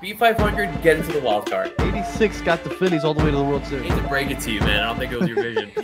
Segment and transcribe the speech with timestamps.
[0.00, 1.72] Beat 500, get into the wild card.
[1.80, 3.90] 86 got the Phillies all the way to the World I Series.
[3.92, 4.82] hate to break it to you, man.
[4.82, 5.70] I don't think it was your vision.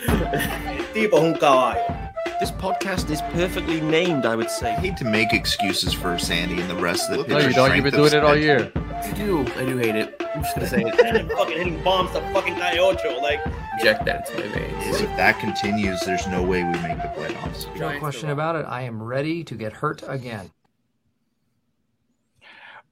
[0.93, 1.99] Tipo un.
[2.39, 4.73] This podcast is perfectly named, I would say.
[4.75, 7.75] I hate to make excuses for Sandy and the rest of the No, you don't.
[7.75, 8.71] You've been doing it all year.
[8.77, 9.47] I do.
[9.57, 10.21] I do hate it.
[10.35, 10.95] I'm just gonna say it.
[11.05, 13.19] And fucking hitting bombs to fucking Calle Ocho.
[13.21, 13.41] Like,
[13.79, 15.01] Inject that into my veins.
[15.01, 17.67] if that continues, there's no way we make the playoffs.
[17.69, 18.67] No Giants question are- about it.
[18.69, 20.51] I am ready to get hurt again.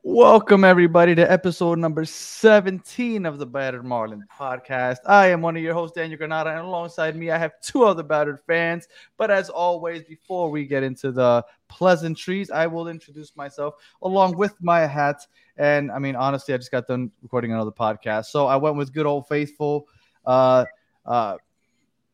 [0.03, 4.96] Welcome everybody to episode number 17 of the Battered Marlin podcast.
[5.04, 8.03] I am one of your hosts, Daniel Granada, and alongside me, I have two other
[8.03, 8.89] battered fans.
[9.18, 14.54] But as always, before we get into the pleasantries, I will introduce myself along with
[14.63, 15.26] my hat.
[15.59, 18.95] And I mean, honestly, I just got done recording another podcast, so I went with
[18.95, 19.87] good old faithful.
[20.25, 20.64] Uh,
[21.04, 21.37] uh,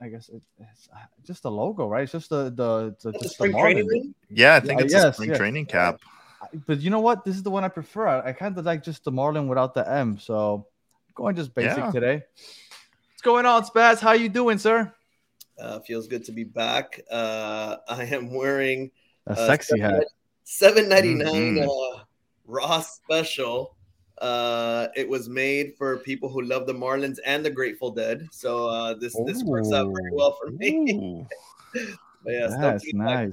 [0.01, 2.03] I guess it's uh, just the logo, right?
[2.03, 3.87] It's just the the, the, just the spring Marlin.
[3.87, 4.15] training?
[4.29, 5.39] Yeah, I think Yeah, it's yes, a spring yes.
[5.39, 6.01] training cap.
[6.67, 7.25] But you know what?
[7.25, 8.07] This is the one I prefer.
[8.09, 10.19] I, I kind of like just the Marlin without the M.
[10.19, 10.67] So
[11.15, 11.91] going just basic Yeah.
[11.91, 12.23] today.
[12.35, 14.01] What's going on, Spaz?
[14.01, 14.93] How you doing, sir?
[15.59, 17.01] Uh, feels good to be back.
[17.11, 18.91] Uh, I am wearing
[19.27, 20.05] A uh, sexy hat.
[20.45, 21.67] Seven ninety nine Mhm.
[21.67, 22.05] uh,
[22.47, 23.77] raw special.
[24.19, 28.27] Uh, it was made for people who love the Marlins and the Grateful Dead.
[28.31, 31.27] So uh, this this works out very well for me.
[32.25, 33.31] But yeah, stoked That's to be back.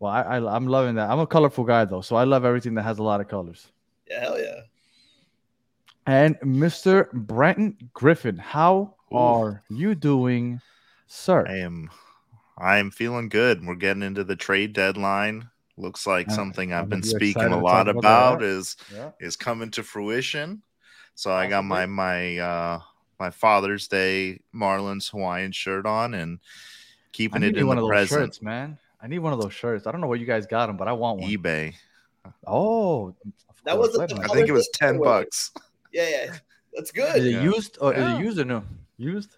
[0.00, 1.10] Well, I, I I'm loving that.
[1.10, 3.72] I'm a colorful guy though, so I love everything that has a lot of colors.
[4.08, 4.60] Yeah, hell yeah.
[6.06, 7.12] And Mr.
[7.12, 9.16] Brenton Griffin, how Ooh.
[9.16, 10.60] are you doing,
[11.06, 11.44] sir?
[11.48, 11.90] I am
[12.58, 13.66] I am feeling good.
[13.66, 15.48] We're getting into the trade deadline.
[15.76, 18.46] Looks like Uh, something I'm I've been speaking a lot about about that?
[18.46, 19.10] is Yeah.
[19.20, 20.62] is coming to fruition.
[21.16, 22.80] So I got my my uh
[23.18, 26.38] my Father's Day Marlins Hawaiian shirt on and
[27.12, 28.78] keeping it in one the of present shirts, man.
[29.00, 29.86] I need one of those shirts.
[29.86, 31.30] I don't know where you guys got them, but I want one.
[31.30, 31.74] eBay.
[32.46, 33.14] Oh,
[33.64, 34.30] That wasn't Wait a the minute.
[34.30, 35.52] I think it was 10 bucks.
[35.92, 36.36] Yeah, yeah.
[36.74, 37.16] That's good.
[37.16, 37.42] Is it Yeah.
[37.42, 38.62] used or is it used or new?
[38.98, 39.36] Used?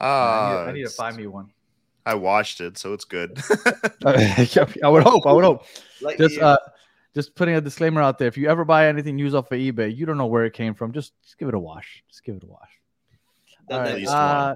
[0.00, 1.50] Uh, I, need, I need to it's- find me one.
[2.04, 3.36] I washed it, so it's good.
[4.06, 5.26] I would hope.
[5.26, 5.64] I would hope.
[6.00, 6.56] Like Just uh,
[7.16, 8.28] just putting a disclaimer out there.
[8.28, 10.72] If you ever buy anything used off of eBay, you don't know where it came
[10.74, 10.92] from.
[10.92, 12.04] Just, just give it a wash.
[12.08, 12.70] Just give it a wash.
[13.68, 13.96] Done All right.
[13.96, 14.54] least Uh,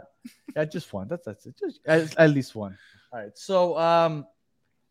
[0.54, 1.08] yeah, just one.
[1.08, 1.56] That's that's it.
[1.58, 2.78] Just at, at least one.
[3.12, 3.36] All right.
[3.36, 4.26] So um,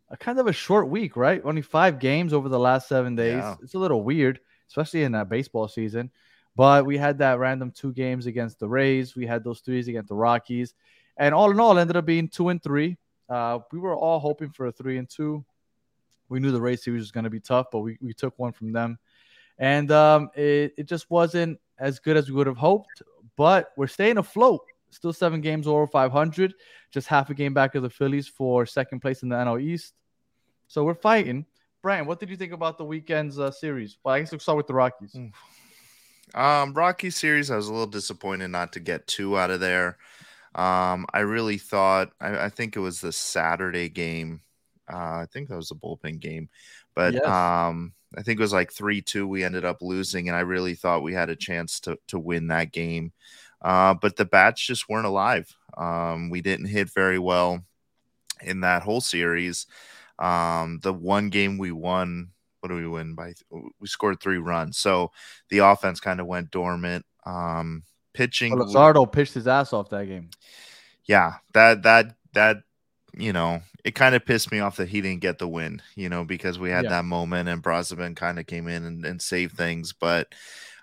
[0.10, 1.42] a kind of a short week, right?
[1.44, 3.38] Only five games over the last seven days.
[3.38, 3.56] Yeah.
[3.62, 6.12] It's a little weird, especially in that baseball season.
[6.56, 9.16] But we had that random two games against the Rays.
[9.16, 10.74] We had those threes against the Rockies,
[11.16, 12.98] and all in all, ended up being two and three.
[13.30, 15.46] Uh, we were all hoping for a three and two.
[16.28, 18.52] We knew the Rays series was going to be tough, but we, we took one
[18.52, 19.00] from them,
[19.58, 23.04] and um, it it just wasn't as good as we would have hoped.
[23.38, 24.62] But we're staying afloat.
[24.92, 26.54] Still seven games over 500,
[26.92, 29.94] just half a game back of the Phillies for second place in the NL East.
[30.68, 31.46] So we're fighting.
[31.82, 33.98] Brian, what did you think about the weekend's uh, series?
[34.04, 35.16] Well, I guess we'll start with the Rockies.
[36.36, 39.98] Um, Rocky series, I was a little disappointed not to get two out of there.
[40.56, 44.42] Um, I really thought, I, I think it was the Saturday game.
[44.92, 46.50] Uh, I think that was a bullpen game,
[46.96, 47.26] but Yes.
[47.26, 49.28] um, I think it was like three two.
[49.28, 52.48] We ended up losing, and I really thought we had a chance to to win
[52.48, 53.14] that game.
[53.62, 55.54] Uh, but the bats just weren't alive.
[55.78, 57.64] Um, we didn't hit very well
[58.42, 59.68] in that whole series.
[60.18, 62.32] Um, the one game we won,
[62.62, 63.34] what do we win by?
[63.52, 64.78] We scored three runs.
[64.78, 65.12] So
[65.50, 67.06] the offense kind of went dormant.
[67.26, 67.84] Um,
[68.14, 70.30] pitching, Well, Luzardo pitched his ass off that game.
[71.06, 72.58] yeah, that that that
[73.18, 75.82] you know, it kind of pissed me off that he didn't get the win.
[75.96, 76.90] You know, because we had Yeah.
[76.90, 79.94] that moment and Brazobán kind of came in and, and saved things.
[79.94, 80.34] But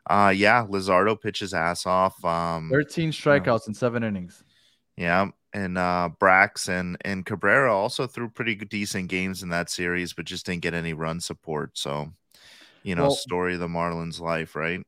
[0.09, 2.23] uh, yeah, Luzardo pitched his ass off.
[2.25, 4.45] Um, 13 strikeouts in seven innings.
[4.97, 10.13] yeah, and uh, Brax and and Cabrera also threw pretty decent games in that series,
[10.13, 11.77] but just didn't get any run support.
[11.79, 12.13] So,
[12.83, 14.81] you know, Well- story of the Marlins' life, right?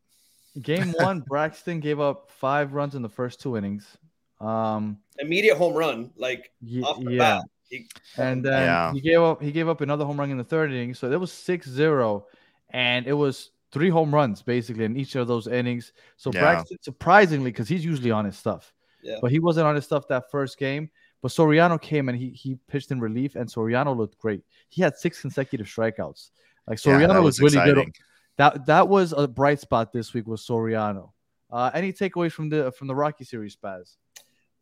[0.62, 3.96] Game one, Braxton gave up five runs in the first two innings.
[4.40, 7.42] Um, immediate home run, like ye- off the yeah, bat.
[7.68, 8.92] He- and then Yeah.
[8.92, 10.94] he gave up he gave up another home run in the third inning.
[10.94, 12.24] So it was 6-0
[12.70, 15.92] and it was three home runs basically in each of those innings.
[16.16, 16.41] So Yeah.
[16.41, 18.74] Braxton surprisingly cuz he's usually on his stuff.
[19.03, 19.18] Yeah.
[19.20, 20.91] But he wasn't on his stuff that first game.
[21.20, 24.42] But Soriano came and he he pitched in relief and Soriano looked great.
[24.68, 26.30] He had six consecutive strikeouts.
[26.66, 27.92] Like Soriano that was, was really good.
[28.36, 31.10] That that was a bright spot this week was Soriano.
[31.50, 33.97] Uh, any takeaways from the from the Rocky series, Spaz?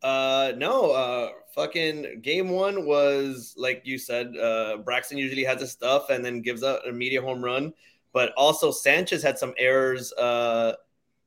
[0.01, 5.71] Uh no, uh fucking game one was like you said, uh Braxton usually has his
[5.71, 7.73] stuff and then gives up a media home run.
[8.17, 10.73] But also Sanchez had some errors uh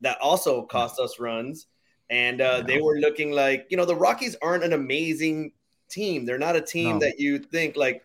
[0.01, 1.67] that also cost us runs.
[2.09, 5.53] And uh they were looking like, you know, the Rockies aren't an amazing
[5.97, 6.25] team.
[6.25, 7.05] They're not a team No.
[7.05, 8.03] that you think like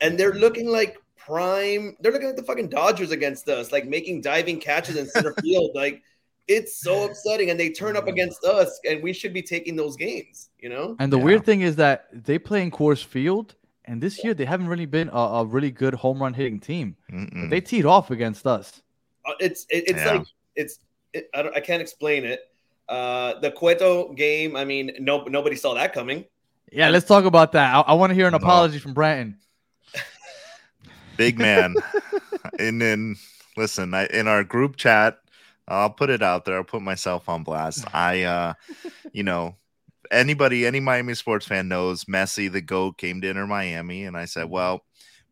[0.00, 1.84] and they're looking like prime.
[2.00, 5.72] They're looking at the fucking Dodgers against us, like making diving catches in center field.
[5.74, 5.96] Like
[6.48, 9.94] it's so upsetting, and they turn up against us, and we should be taking those
[10.06, 10.48] games.
[10.58, 10.96] You know?
[11.00, 11.28] And the Yeah.
[11.28, 11.98] weird thing is that
[12.28, 13.48] they play in Coors Field,
[13.84, 16.96] and this year they haven't really been a, a really good home run hitting team.
[17.48, 18.82] They teed off against us.
[19.26, 20.12] Uh, it's it, it's Yeah.
[20.12, 20.78] like it's
[21.12, 22.40] it, I, don't, I can't explain it.
[22.88, 24.56] Uh, the Cueto game.
[24.56, 26.24] I mean, no nobody saw that coming.
[26.72, 27.74] Yeah, let's talk about that.
[27.74, 28.36] I, I want to hear an No.
[28.38, 29.34] apology from Branton.
[31.16, 31.76] big man.
[32.58, 33.16] and then
[33.56, 35.18] listen, I, in our group chat,
[35.68, 36.56] I'll put it out there.
[36.56, 37.84] I'll put myself on blast.
[37.94, 38.54] I, uh,
[39.12, 39.56] you know,
[40.10, 44.24] anybody, any Miami sports fan knows Messi, the goat, came to Inter Miami, and I
[44.24, 44.52] said, mm-hmm.
[44.52, 44.84] well,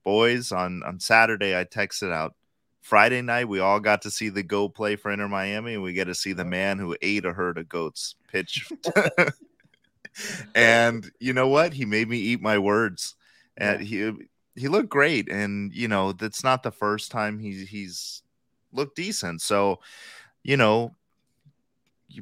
[0.05, 2.35] boys, on on Saturday, I texted out.
[2.81, 5.93] Friday night, we all got to see the goat play for Inter Miami, and we
[5.93, 8.67] get to see the man who ate a herd of goats pitch.
[10.55, 11.73] and you know what?
[11.73, 13.15] He made me eat my words.
[13.57, 14.13] And he
[14.55, 18.23] he looked great, and you know that's not the first time he's he's
[18.73, 19.43] looked decent.
[19.43, 19.81] So,
[20.45, 20.95] you know,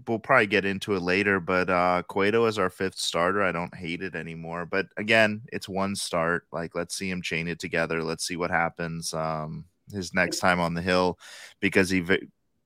[0.07, 1.41] we'll probably get into it later.
[1.41, 3.43] But uh Cueto is our fifth starter.
[3.43, 4.67] I don't hate it anymore.
[4.67, 6.47] But again, it's one start.
[6.53, 8.03] Like let's see him chain it together.
[8.03, 9.15] Let's see what happens.
[9.15, 11.19] Um, his next time on the hill,
[11.61, 12.05] because he.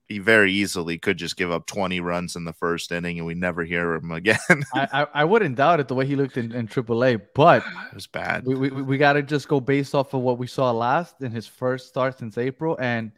[0.07, 3.33] He very easily could just give up 20 runs in the first inning and we
[3.33, 4.37] never hear him again.
[4.73, 7.95] I, I, I wouldn't doubt it the way he looked in, in AAA, but it
[7.95, 8.45] was bad.
[8.45, 11.31] we, we, we got to just go based off of what we saw last in
[11.31, 13.13] his first start since April, and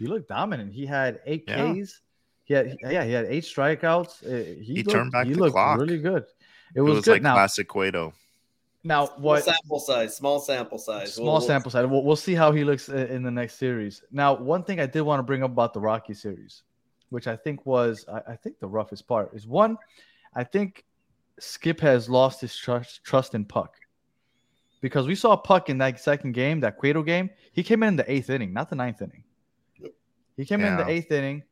[0.00, 0.72] he looked dominant.
[0.72, 1.74] He had eight Yeah.
[1.80, 2.00] Ks.
[2.44, 4.24] He had yeah, he had eight strikeouts.
[4.24, 5.78] Uh, He, He looked, turned back he the looked clock.
[5.80, 6.24] really good.
[6.24, 7.12] It It was, was, good.
[7.12, 8.12] like now, classic Cueto.
[8.82, 9.44] now Small what?
[9.44, 10.16] sample size.
[10.16, 11.14] Small sample size.
[11.14, 11.86] Small We'll- we'll- sample size.
[11.86, 14.02] We'll, we'll see how he looks in the next series.
[14.10, 16.62] Now, one thing I did want to bring up about the Rocky series,
[17.10, 19.76] which I think was, I, I think the roughest part is one,
[20.34, 20.84] I think
[21.38, 23.76] Skip has lost his trust, trust in Puk
[24.80, 27.30] because we saw Puk in that second game, that Cueto game.
[27.52, 29.22] He came in in the eighth inning, not the ninth inning.
[30.36, 31.42] He came in the eighth inning.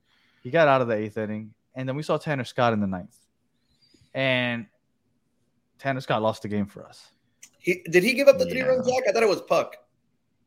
[0.41, 2.87] He got out of the eighth inning, and then we saw Tanner Scott in the
[2.87, 3.17] ninth,
[4.15, 4.67] and
[5.79, 7.09] Tanner Scott lost the game for us.
[7.59, 8.95] He, did he give up the three run Yeah.
[8.95, 9.09] jack?
[9.09, 9.77] I thought it was Puk.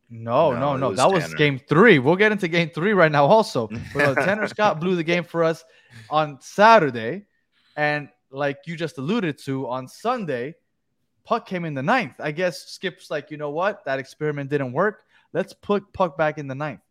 [0.09, 0.89] No, No, no, no.
[0.89, 1.97] was that was game three.
[1.99, 3.67] We'll get into game three right now, also.
[3.93, 5.63] But uh, Tanner Scott blew the game for us
[6.09, 7.25] on Saturday.
[7.77, 10.55] And like you just alluded to, on Sunday,
[11.23, 12.15] Puk came in the ninth.
[12.19, 13.85] I guess Skip's like, you know what?
[13.85, 15.03] That experiment didn't work.
[15.33, 16.81] Let's put Puk back in the ninth.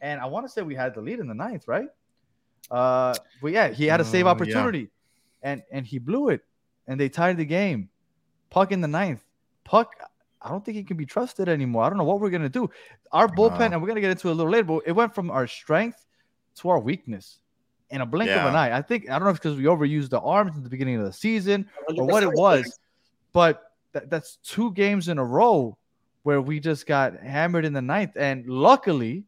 [0.00, 1.86] And I want to say we had the lead in the ninth, right?
[2.72, 4.30] Uh, but yeah, he had a save Uh, yeah.
[4.32, 4.88] opportunity,
[5.42, 6.40] and and he blew it,
[6.88, 7.90] and they tied the game.
[8.50, 9.22] Puk in the ninth.
[9.64, 9.92] Puk,
[10.40, 11.84] I don't think he can be trusted anymore.
[11.84, 12.68] I don't know what we're gonna do.
[13.12, 13.64] Our bullpen, No.
[13.76, 16.04] and we're gonna get into it a little later, but it went from our strength
[16.56, 17.40] to our weakness
[17.90, 18.74] in a blink of an eye.
[18.76, 21.04] I think I don't know if because we overused the arms at the beginning of
[21.04, 22.78] the season or what it was,
[23.32, 25.76] but that, that's two games in a row
[26.22, 28.12] where we just got hammered in the ninth.
[28.16, 29.24] And luckily,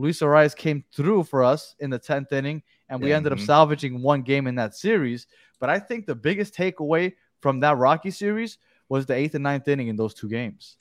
[0.00, 3.16] Luis Arraez came through for us in the 10th inning, and we Yeah.
[3.16, 3.46] ended up Mhm.
[3.46, 5.26] salvaging one game in that series.
[5.58, 8.58] But I think the biggest takeaway from that Rocky series
[8.88, 10.76] was the eighth and ninth inning in those two games.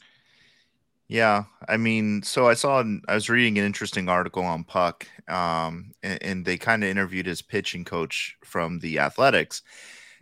[1.07, 5.92] Yeah, I mean, so I saw I was reading an interesting article on Puk, um,
[6.04, 9.63] and, and they kind of interviewed his pitching coach from the Athletics,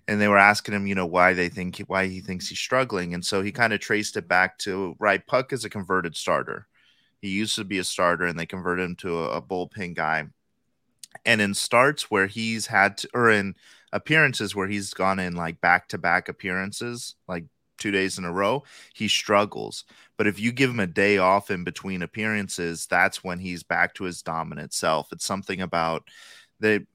[0.08, 3.14] and they were asking him, you know, why they think why he thinks he's struggling,
[3.14, 5.26] and so he kind of traced it back to right.
[5.28, 6.68] Puk is a converted starter.
[7.22, 10.26] He used to be a starter, and they converted him to a, a bullpen guy.
[11.26, 13.56] And in starts where he's had to, or in
[13.92, 17.46] appearances where he's gone in like back to back appearances, like
[17.78, 18.64] two days in a row,
[18.94, 19.86] he struggles.
[20.18, 23.94] But if you give him a day off in between appearances, that's when he's back
[23.96, 25.12] to his dominant self.
[25.12, 26.08] It's something about
[26.60, 26.86] the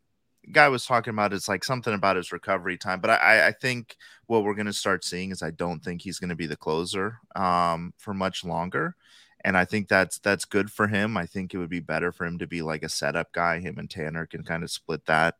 [0.51, 1.33] guy was talking about.
[1.33, 3.01] It's like something about his recovery time.
[3.01, 6.19] But I, I think what we're going to start seeing is I don't think he's
[6.19, 8.97] going to be the closer um, for much longer.
[9.45, 11.17] And I think that's that's good for him.
[11.17, 13.61] I think it would be better for him to be like a setup guy.
[13.61, 15.37] Him and Tanner can kind of split that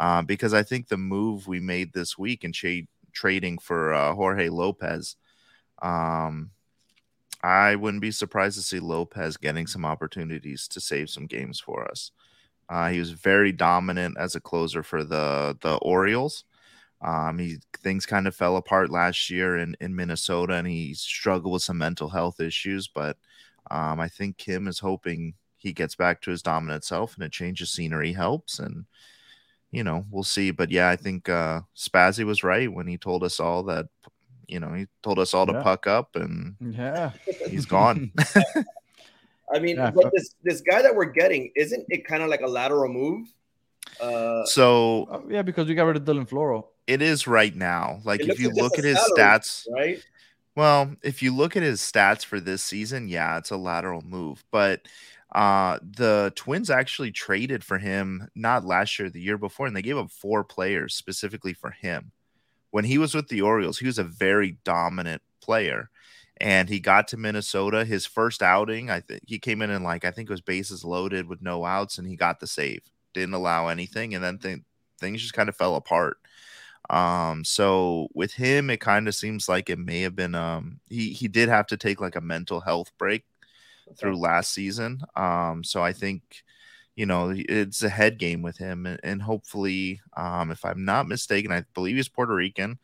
[0.00, 2.52] uh, because I think the move we made this week in
[3.12, 5.16] trading for uh, Jorge Lopez,
[5.82, 6.50] um,
[7.42, 11.88] I wouldn't be surprised to see Lopez getting some opportunities to save some games for
[11.88, 12.10] us.
[12.68, 16.44] Uh, he was very dominant as a closer for the the Orioles.
[17.04, 21.52] Um, he things kind of fell apart last year in, in Minnesota, and he struggled
[21.52, 22.88] with some mental health issues.
[22.88, 23.18] But
[23.70, 27.28] um, I think Kim is hoping he gets back to his dominant self, and a
[27.28, 28.58] change of scenery helps.
[28.58, 28.86] And
[29.70, 30.50] you know, we'll see.
[30.50, 33.86] But yeah, I think uh, Spazzy was right when he told us all that.
[34.46, 37.12] You know, he told us all to puck up, and Yeah.
[37.50, 38.12] he's gone.
[39.54, 42.40] I mean, Yeah, but this this guy that we're getting isn't it kind of like
[42.40, 43.28] a lateral move?
[44.00, 46.64] Uh, so Oh, yeah, because we got rid of Dylan Floro.
[46.86, 48.00] It is right now.
[48.04, 50.02] Like if you look at his stats, right?
[50.56, 54.44] Well, if you look at his stats for this season, yeah, it's a lateral move.
[54.50, 54.82] But
[55.34, 59.82] uh the Twins actually traded for him not last year, the year before, and they
[59.82, 62.12] gave up four players specifically for him.
[62.70, 65.90] When he was with the Orioles, he was a very dominant player.
[66.40, 67.84] And he got to Minnesota.
[67.84, 70.84] His first outing, I think he came in and like I think it was bases
[70.84, 72.82] loaded with no outs, and he got the save.
[73.12, 74.60] Didn't allow anything, and then th-
[74.98, 76.18] things just kind of fell apart.
[76.90, 81.10] Um, so with him, it kind of seems like it may have been um he
[81.12, 83.24] he did have to take like a mental health break
[83.98, 85.00] through last season.
[85.16, 86.22] Um, so I think
[86.96, 91.08] you know it's a head game with him, and, and hopefully, um, if I'm not
[91.08, 92.78] mistaken, I believe he's Puerto Rican.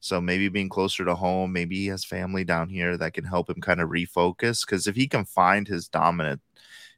[0.00, 3.50] So maybe being closer to home, maybe he has family down here that can help
[3.50, 4.66] him kind of refocus.
[4.66, 6.40] Because if he can find his dominant,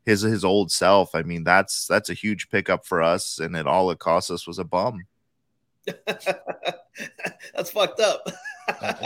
[0.06, 3.66] his his old self, I mean that's that's a huge pickup for us, and it
[3.66, 5.06] all it cost us was a bum.
[7.55, 8.29] That's fucked up.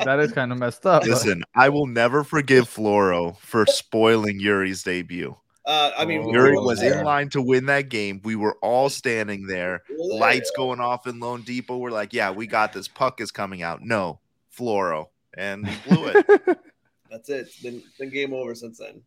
[0.04, 1.02] that is kind of messed up.
[1.02, 5.36] but- Listen, I will never forgive Floro for spoiling Eury's debut.
[5.64, 7.00] Uh, I mean, Oh, Eury was there.
[7.00, 8.20] in line to win that game.
[8.22, 10.20] We were all standing there, We were there.
[10.20, 11.80] lights going off in loanDepot.
[11.80, 12.86] We're like, yeah, we got this.
[12.86, 13.82] Puk is coming out.
[13.82, 14.20] No,
[14.56, 15.06] Floro.
[15.36, 16.26] And he blew it.
[17.10, 17.46] That's it.
[17.46, 19.02] It's been, been game over since then.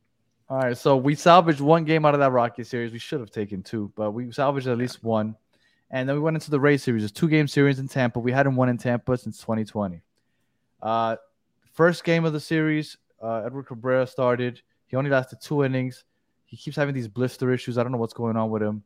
[0.50, 2.92] All right, so we salvaged one game out of that Rocky series.
[2.92, 5.36] We should have taken two, but we salvaged at least one.
[5.92, 7.04] And then we went into the Rays series.
[7.04, 8.20] It's two game series in Tampa.
[8.20, 10.02] We hadn't won in Tampa since 2020.
[10.82, 11.16] Uh,
[11.74, 14.62] first game of the series, uh, Edward Cabrera started.
[14.88, 16.04] He only lasted two innings.
[16.46, 17.78] He keeps having these blister issues.
[17.78, 18.84] I don't know what's going on with him.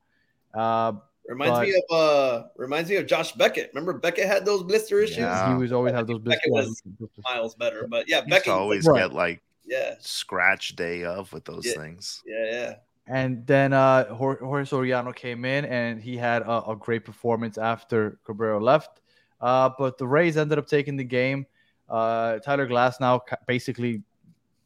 [0.53, 0.93] Uh,
[1.25, 3.72] Reminds But- me of uh reminds me of Josh Beckett.
[3.74, 5.19] Remember Beckett had those blister issues?
[5.19, 5.55] Yeah.
[5.55, 6.41] he was always I have those blister.
[6.50, 6.83] Beckett was-
[7.24, 9.00] Miles better, but yeah, Beckett always Right.
[9.03, 11.74] get like yeah, scratch day of with those Yeah.
[11.81, 12.22] things.
[12.25, 12.75] yeah, yeah.
[13.07, 17.57] And then uh, Jor- Jorge Soriano came in and he had a, a great performance
[17.57, 19.01] after Cabrera left.
[19.41, 21.45] Uh, but the Rays ended up taking the game.
[21.89, 24.03] Uh, Tyler Glasnow basically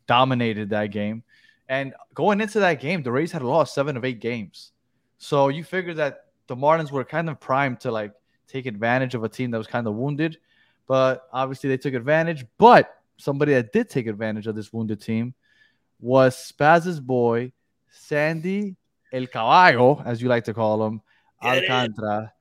[0.05, 1.23] dominated that game.
[1.67, 4.71] And going into that game, the Rays had lost seven of eight games.
[5.17, 8.13] So you figure that the Marlins were kind of primed to like
[8.47, 10.37] take advantage of a team that was kind of wounded.
[10.87, 12.45] But obviously they took advantage.
[12.57, 15.33] But somebody that did take advantage of this wounded team
[15.99, 17.51] was Spaz's boy,
[17.99, 18.75] Sandy
[19.11, 21.01] El Caballo, as you like to call him,
[21.41, 21.69] Get it.
[21.69, 22.33] Alcantara.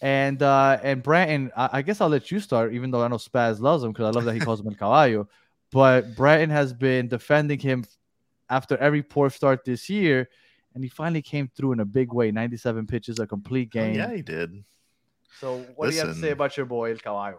[0.00, 3.16] And uh and Branton, I, I guess I'll let you start, even though I know
[3.16, 5.28] Spaz loves him because I love that he calls him El Caballo.
[5.72, 7.84] But Branton has been defending him
[8.50, 10.28] after every poor start this year,
[10.74, 12.30] and he finally came through in a big way.
[12.30, 13.94] 97 pitches, a complete Oh, game.
[13.94, 14.62] yeah, he did.
[15.40, 17.38] So what do you have to say about your boy El Caballo?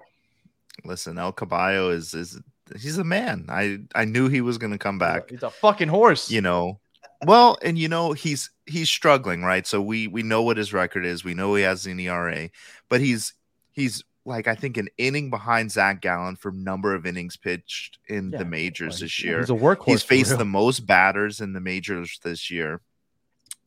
[0.84, 2.42] Listen, El Caballo is is
[2.80, 3.46] he's a man.
[3.48, 5.30] I I knew he was going to come back.
[5.30, 6.32] He's a fucking horse.
[6.32, 6.80] you know
[7.24, 9.66] well and you know he's he's struggling right?
[9.66, 11.24] So we we know what his record is.
[11.24, 12.50] We know he has an era
[12.90, 13.34] but he's
[13.72, 18.32] he's like i think an inning behind zac gallen for number of innings pitched in
[18.32, 19.40] Yeah, the majors this year.
[19.40, 19.86] He's a workhorse.
[19.86, 22.82] he's faced the most batters in the majors this year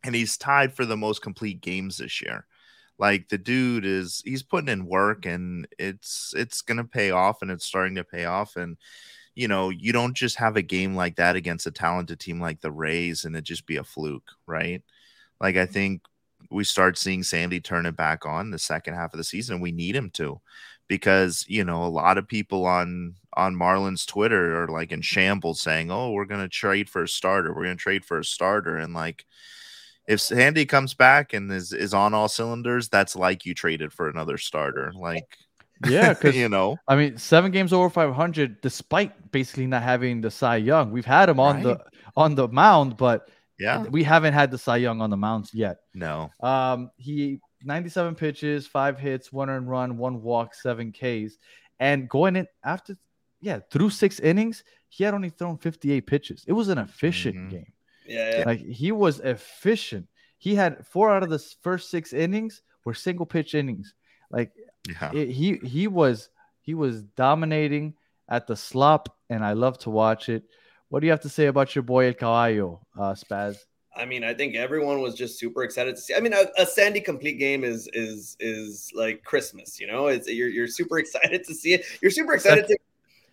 [0.02, 2.47] and he's tied for the most complete games this year.
[2.99, 7.50] Like the dude is he's putting in work and it's it's gonna pay off and
[7.50, 8.76] it's starting to pay off and
[9.38, 12.61] you know you don't just have a game like that against a talented team like
[12.61, 14.83] the rays and it just be a fluke right?
[15.40, 15.73] Like i mm-hmm.
[15.73, 16.02] think
[16.50, 19.71] we start seeing sandy turn it back on the second half of the season we
[19.71, 20.40] need him to
[20.88, 25.61] because you know a lot of people on on marlins twitter are like in shambles
[25.61, 27.54] saying oh we're going to trade for a starter.
[27.54, 28.76] We're going to trade for a starter.
[28.76, 29.25] And like
[30.09, 34.09] if sandy comes back and is is on all cylinders that's like you traded for
[34.09, 34.92] another starter.
[34.97, 35.38] Like
[35.87, 40.30] yeah, because you know I mean, seven games over 500, despite basically not having the
[40.30, 40.90] Cy Young.
[40.90, 41.80] We've had him on the
[42.16, 45.78] on the mound, but yeah we haven't had the Cy Young on the mound yet.
[45.94, 51.38] no Um, he 97 pitches, five hits, one earned run, one walk, seven Ks,
[51.80, 52.97] and going in after,
[53.40, 56.44] yeah, through six innings, he had only thrown 58 pitches.
[56.47, 57.50] It was an efficient Mhm.
[57.50, 57.73] game.
[58.06, 58.44] Yeah, yeah.
[58.47, 60.06] Like he was efficient.
[60.38, 63.92] He had four out of the first six innings were single pitch innings.
[64.30, 64.52] Like
[64.88, 66.30] yeah it, he he was
[66.62, 67.95] he was dominating
[68.28, 70.45] at the slop, and I love to watch it.
[70.90, 73.57] What do you have to say about your boy El Caballo, uh, Spaz?
[73.97, 76.14] I mean, I think everyone was just super excited to see.
[76.14, 80.07] I mean, a, a Sandy complete game is is is like Christmas, you know.
[80.09, 81.85] It's you're you're super excited to see it.
[82.02, 82.78] You're super excited to.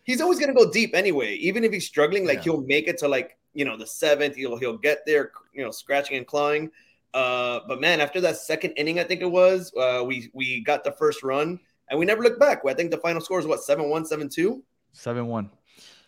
[0.04, 2.26] He's always gonna go deep anyway, even if he's struggling.
[2.26, 2.44] Like Yeah.
[2.44, 4.36] he'll make it to like you know the seventh.
[4.36, 6.72] He'll he'll get there, you know, scratching and clawing.
[7.16, 10.84] Uh, but man, after that second inning, I think it was, uh, we we got
[10.84, 12.62] the first run and we never looked back.
[12.68, 15.50] I think the final score is what seven one, seven two, Seven one.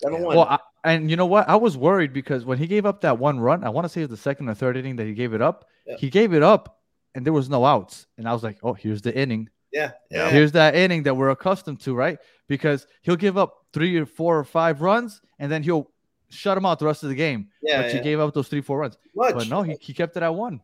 [0.02, 0.36] seven one.
[0.36, 1.48] Well, I, and you know what?
[1.48, 4.02] I was worried because when he gave up that one run, I want to say
[4.02, 5.66] it was the second or third inning that he gave it up.
[5.86, 5.98] Yeah.
[5.98, 6.80] He gave it up,
[7.16, 9.50] and there was no outs, and I was like, "Oh, here's the inning.
[9.72, 9.92] Yeah.
[10.10, 10.30] Yeah.
[10.30, 12.18] Here's that inning that we're accustomed to, right?
[12.48, 15.92] Because he'll give up three or four or five runs, and then he'll
[16.30, 17.50] shut him out the rest of the game.
[17.62, 17.82] Yeah.
[17.82, 17.98] but yeah.
[17.98, 18.98] you gave up those three, four runs.
[19.16, 19.36] Much.
[19.36, 20.62] But no, he, he kept it at one.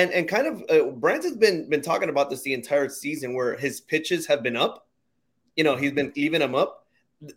[0.00, 3.56] And and kind of uh, Brandon's been been talking about this the entire season where
[3.56, 4.86] his pitches have been up.
[5.56, 6.86] You know, he's been leaving them up.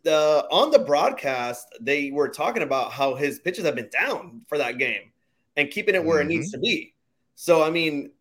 [0.03, 4.57] The on the broadcast, they were talking about how his pitches have been down for
[4.57, 5.11] that game
[5.57, 6.93] and keeping it where it needs to be.
[7.35, 8.11] So I mean,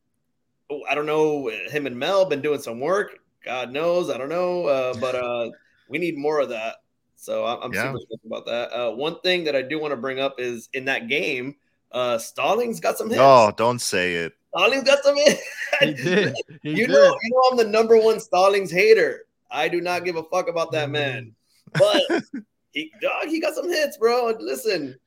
[0.89, 1.49] I don't know.
[1.49, 3.19] Him and Mel been doing some work.
[3.45, 5.51] God knows, I don't know, uh, but uh,
[5.89, 6.77] we need more of that.
[7.17, 7.93] So I'm, I'm Yeah.
[7.93, 8.73] super stoked about that.
[8.73, 11.57] Uh, one thing that I do want to bring up is in that game,
[11.93, 13.21] uh, Stallings got some hits.
[13.23, 14.33] Oh, don't say it.
[14.49, 15.43] Stallings got some hits.
[15.81, 16.35] He did.
[16.63, 16.91] He you did.
[16.91, 19.27] know, you know, I'm the number one Stallings hater.
[19.51, 21.35] I do not give a fuck about that man.
[21.75, 22.03] But
[22.73, 24.29] he, dog, he got some hits, bro.
[24.29, 24.99] And Listen,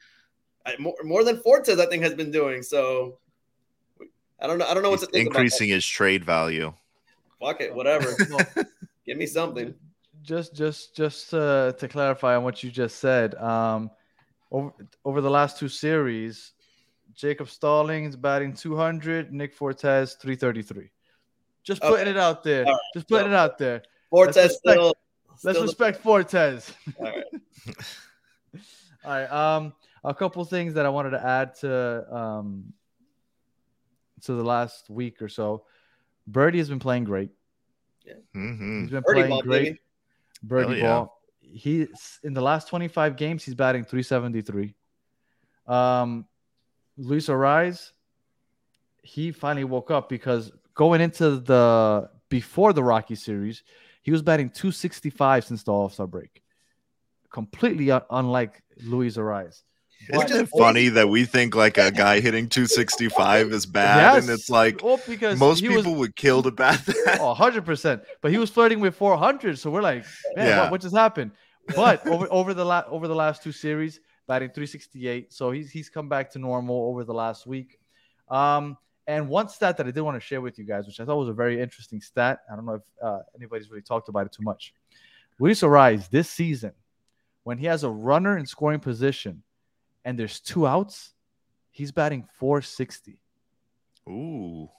[0.65, 2.61] I, more, more than Fortes, I think, has been doing.
[2.63, 3.19] So
[4.39, 4.65] I don't know.
[4.65, 6.73] I don't know what He's to think increasing his trade value.
[7.41, 8.15] Fuck it, whatever.
[9.05, 9.73] Give me something.
[10.23, 13.91] just just just uh, to clarify on what you just said um
[14.51, 14.73] over
[15.03, 16.53] over the last two series
[17.15, 20.89] jacob stallings batting 200 nick fortes 333
[21.63, 22.09] just putting Okay.
[22.11, 22.81] it out there All right.
[22.93, 24.93] just putting it out there Fortes respect- still.
[25.43, 27.23] let's still respect fortes all right.
[29.05, 32.73] all right um a couple things that i wanted to add to um
[34.21, 35.65] to the last week or so
[36.27, 37.29] birdie has been playing great
[38.33, 39.79] hmm he's been Birdie playing ball, great baby.
[40.43, 40.83] Birdie Hell yeah.
[40.99, 41.21] ball.
[41.39, 44.75] He's in the last 25 games, he's batting 373.
[45.65, 46.25] Um,
[46.97, 47.91] Luis Arraez,
[49.03, 53.63] he finally woke up because going into the before the Rocky series,
[54.01, 56.41] he was batting 265 since the All Star break.
[57.31, 59.61] Completely un- unlike Luis Arraez.
[60.13, 64.49] Isn't it funny that we think like a guy hitting 265 is bad, and it's
[64.49, 67.17] like well, because most people was, would kill to bat that.
[67.21, 68.03] Oh, 100%.
[68.21, 69.57] But he was flirting with 400.
[69.57, 70.03] So we're like,
[70.35, 70.59] man, Yeah.
[70.63, 71.31] what, what just happened?
[71.75, 75.33] But over over the la- over the last two series, batting 368.
[75.33, 77.79] So he's he's come back to normal over the last week.
[78.29, 78.77] Um,
[79.07, 81.17] and one stat that I did want to share with you guys, which I thought
[81.17, 82.39] was a very interesting stat.
[82.51, 84.73] I don't know if uh, anybody's really talked about it too much.
[85.39, 86.71] Luis Arraez this season,
[87.43, 89.43] when he has a runner in scoring position
[90.05, 91.13] and there's two outs,
[91.71, 93.19] he's batting 460.
[94.09, 94.69] Ooh,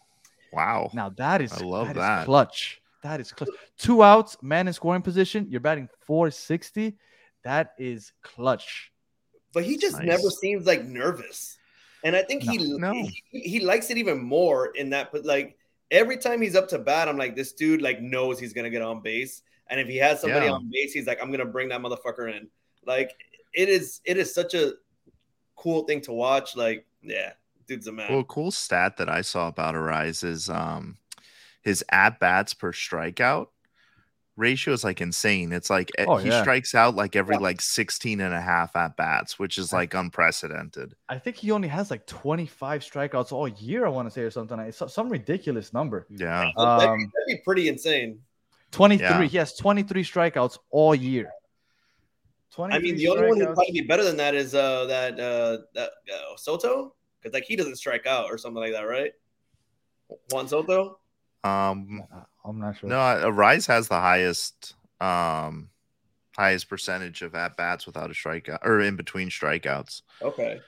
[0.52, 0.90] wow.
[0.92, 2.24] Now that is I love that is that.
[2.24, 2.80] clutch.
[3.02, 3.50] That is clutch.
[3.78, 5.46] Two outs, man in scoring position.
[5.48, 6.96] You're batting 460.
[7.44, 8.90] That is clutch.
[9.56, 10.06] But he just Nice.
[10.06, 11.56] never seems like nervous.
[12.04, 12.92] And I think he, No.
[12.92, 15.12] he he likes it even more in that.
[15.12, 15.56] But like
[15.90, 18.82] every time he's up to bat, I'm like, this dude like knows he's gonna get
[18.82, 19.40] on base.
[19.68, 20.52] And if he has somebody Yeah.
[20.52, 22.48] on base, he's like, I'm gonna bring that motherfucker in.
[22.84, 23.12] Like
[23.54, 24.74] it is it is such a
[25.56, 26.54] cool thing to watch.
[26.54, 27.32] Like, yeah,
[27.66, 28.10] dude's a man.
[28.10, 30.98] Well, a cool stat that I saw about Arraez is um
[31.62, 33.46] his at bats per strikeout
[34.36, 35.52] ratio is like insane.
[35.52, 36.42] It's like eh, Oh, he yeah.
[36.42, 37.40] strikes out like every Yeah.
[37.40, 40.94] like 16 and a half at bats, which is like unprecedented.
[41.08, 44.30] I think he only has like 25 strikeouts all year, I want to say, or
[44.30, 44.58] something.
[44.60, 46.06] It's some ridiculous number.
[46.10, 46.50] Yeah.
[46.54, 48.20] That'd, be- Um, that'd be pretty insane.
[48.72, 49.06] 23.
[49.06, 49.22] Yeah.
[49.24, 51.30] He has 23 strikeouts all year.
[52.52, 55.18] 23 I mean, the only one who'd probably be better than that is uh that
[55.20, 59.12] uh that uh, Soto because like he doesn't strike out or something like that, right?
[60.30, 60.98] Juan Soto.
[61.44, 62.02] Um
[62.46, 62.88] I'm not sure.
[62.88, 65.68] no, Arraez has the highest um
[66.36, 70.02] highest percentage of at bats without a strikeout or in between strikeouts.
[70.22, 70.60] Okay,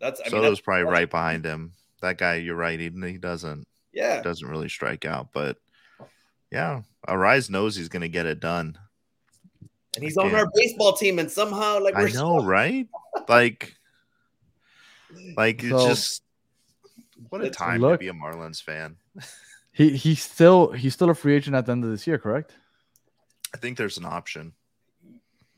[0.00, 1.72] that's I so mean that that's, was probably right behind him.
[2.00, 2.78] That guy, you're right.
[2.78, 4.22] He, he doesn't yeah.
[4.22, 5.58] doesn't really strike out, but
[6.50, 8.78] yeah, Arraez knows he's gonna get it done.
[9.94, 12.88] And he's I on our baseball team, and somehow like I we're know, right?
[13.28, 13.74] Like,
[15.36, 16.22] like it's just
[17.28, 17.92] what a time look.
[17.92, 18.96] to be a Marlins fan.
[19.72, 22.54] He he's still he's still a free agent at the end of this year, correct?
[23.54, 24.52] I think there's an option.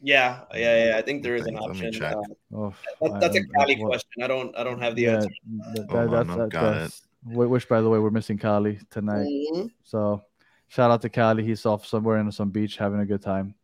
[0.03, 0.96] yeah, yeah, yeah.
[0.98, 1.92] I think there is an Let me option.
[1.92, 2.14] check.
[2.14, 2.22] Uh,
[2.57, 2.72] Oh,
[3.03, 4.22] that, that's a I- Cali well, question.
[4.22, 5.29] I don't, I don't have the Yeah, answer.
[5.74, 8.11] that, Hold that, on, that's, I've that, got that's wh- which by the way we're
[8.11, 9.27] missing Kali tonight.
[9.27, 9.70] Mhm.
[9.83, 10.22] So
[10.68, 11.44] shout out to Kali.
[11.44, 13.55] He's off somewhere in some beach having a good time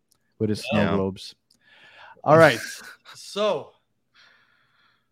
[0.40, 1.34] with his snow globes.
[2.24, 2.58] All right.
[3.14, 3.72] so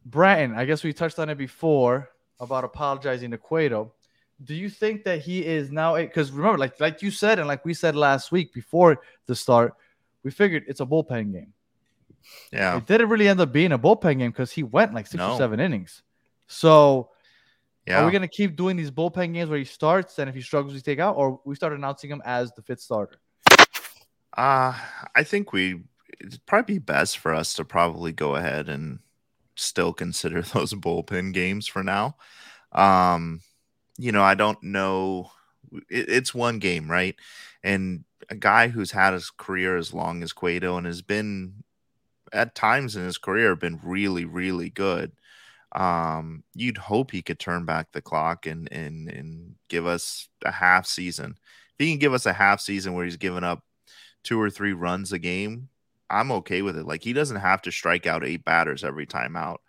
[0.05, 2.09] Bratton, I guess we touched on it before
[2.41, 3.93] about apologizing to Cueto.
[4.45, 7.65] Do you think that he is now because remember, like like you said, and like
[7.65, 9.75] we said last week before the start,
[10.23, 11.53] we figured it's a bullpen game.
[12.53, 15.23] Yeah, It didn't really end up being a bullpen game because he went like six
[15.23, 16.03] or seven innings.
[16.47, 17.11] So
[17.87, 18.01] yeah.
[18.01, 20.75] are we gonna keep doing these bullpen games where he starts and if he struggles,
[20.75, 23.19] we take out, or we start announcing him as the fifth starter?
[24.37, 24.75] Uh,
[25.17, 25.81] I think we
[26.21, 29.01] it'd probably be best for us to probably go ahead and
[29.57, 32.17] still consider those bullpen games for now.
[32.73, 33.41] Um,
[33.99, 35.31] you know, I don't know
[35.91, 37.17] it, it's one game, right?
[37.63, 41.65] And a guy who's had his career as long as Cueto and has been
[42.33, 45.13] at times in his career been really, really good.
[45.73, 50.51] Um, you'd hope he could turn back the clock and and and give us a
[50.51, 51.37] half season.
[51.79, 53.63] If he can give us a half season where he's giving up
[54.25, 55.69] two or three runs a game,
[56.11, 56.87] I'm okay with it.
[56.87, 59.61] Like he doesn't have to strike out eight batters every time out.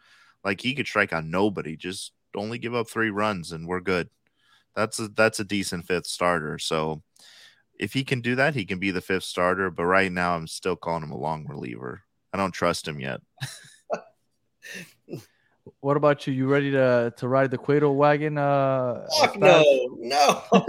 [0.43, 4.09] Like he could strike out nobody, just only give up three runs and we're good.
[4.75, 6.59] That's a that's a decent fifth starter.
[6.59, 7.01] So
[7.79, 9.69] if he can do that, he can be the fifth starter.
[9.69, 12.03] But right now, I'm still calling him a long reliever.
[12.33, 13.21] I don't trust him yet.
[15.81, 16.33] What about you?
[16.33, 18.37] You ready to to ride the Cueto wagon?
[18.37, 19.63] Uh, Fuck no,
[19.99, 20.43] no,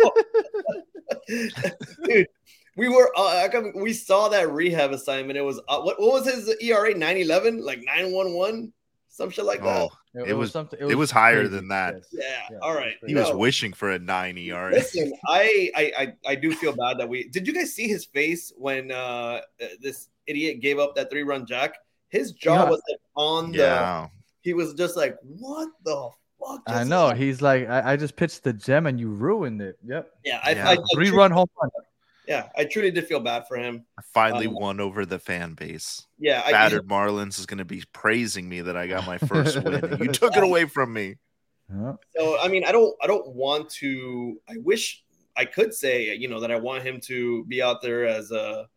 [2.05, 2.27] dude.
[2.77, 5.39] We were uh, I come- we saw that rehab assignment.
[5.39, 6.95] It was uh, what what was his ERA?
[6.95, 8.73] 911, like 911,
[9.21, 9.77] some shit like that.
[9.83, 10.29] Oh, fast?
[10.29, 10.79] It was- something.
[10.81, 11.95] it was higher than that.
[11.95, 12.07] yes.
[12.13, 12.23] yeah.
[12.53, 12.93] yeah, All it was right.
[13.07, 13.31] he crazy.
[13.31, 14.71] was wishing for a nine E ERA.
[14.73, 17.47] Listen, I, I I I do feel bad that we did.
[17.47, 19.41] You guys see his face when uh
[19.81, 21.75] this idiot gave up that three run jack?
[22.09, 22.71] His jaw Yeah.
[22.71, 23.59] was like on the.
[23.59, 24.09] Yeah,
[24.41, 26.09] He was just like, "What the
[26.41, 27.09] fuck?" I know.
[27.09, 29.77] happened?" He's like, I, I just pitched the gem and you ruined it.
[29.87, 30.11] Yep.
[30.25, 30.69] Yeah, I, Yeah.
[30.69, 31.71] I, I Three truly- run home run.
[32.31, 33.85] Yeah, I truly did feel bad for him.
[33.99, 36.07] I finally Um, won over the fan base.
[36.17, 39.61] Yeah, I, Battered Marlins is going to be praising me that I got my first
[39.65, 39.99] win.
[40.01, 41.17] You took it away from me.
[42.17, 44.41] So I mean, I don't I don't want to.
[44.49, 45.03] I wish
[45.37, 48.69] I could say you know that I want him to be out there as a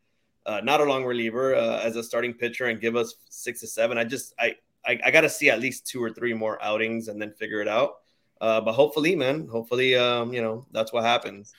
[0.48, 3.68] uh, not a long reliever uh, as a starting pitcher and give us six to
[3.68, 4.00] seven.
[4.00, 7.08] I just I I, I got to see at least two or three more outings
[7.08, 7.98] and then figure it out.
[8.42, 11.54] Uh, but hopefully, man, hopefully, um, you know that's what happens.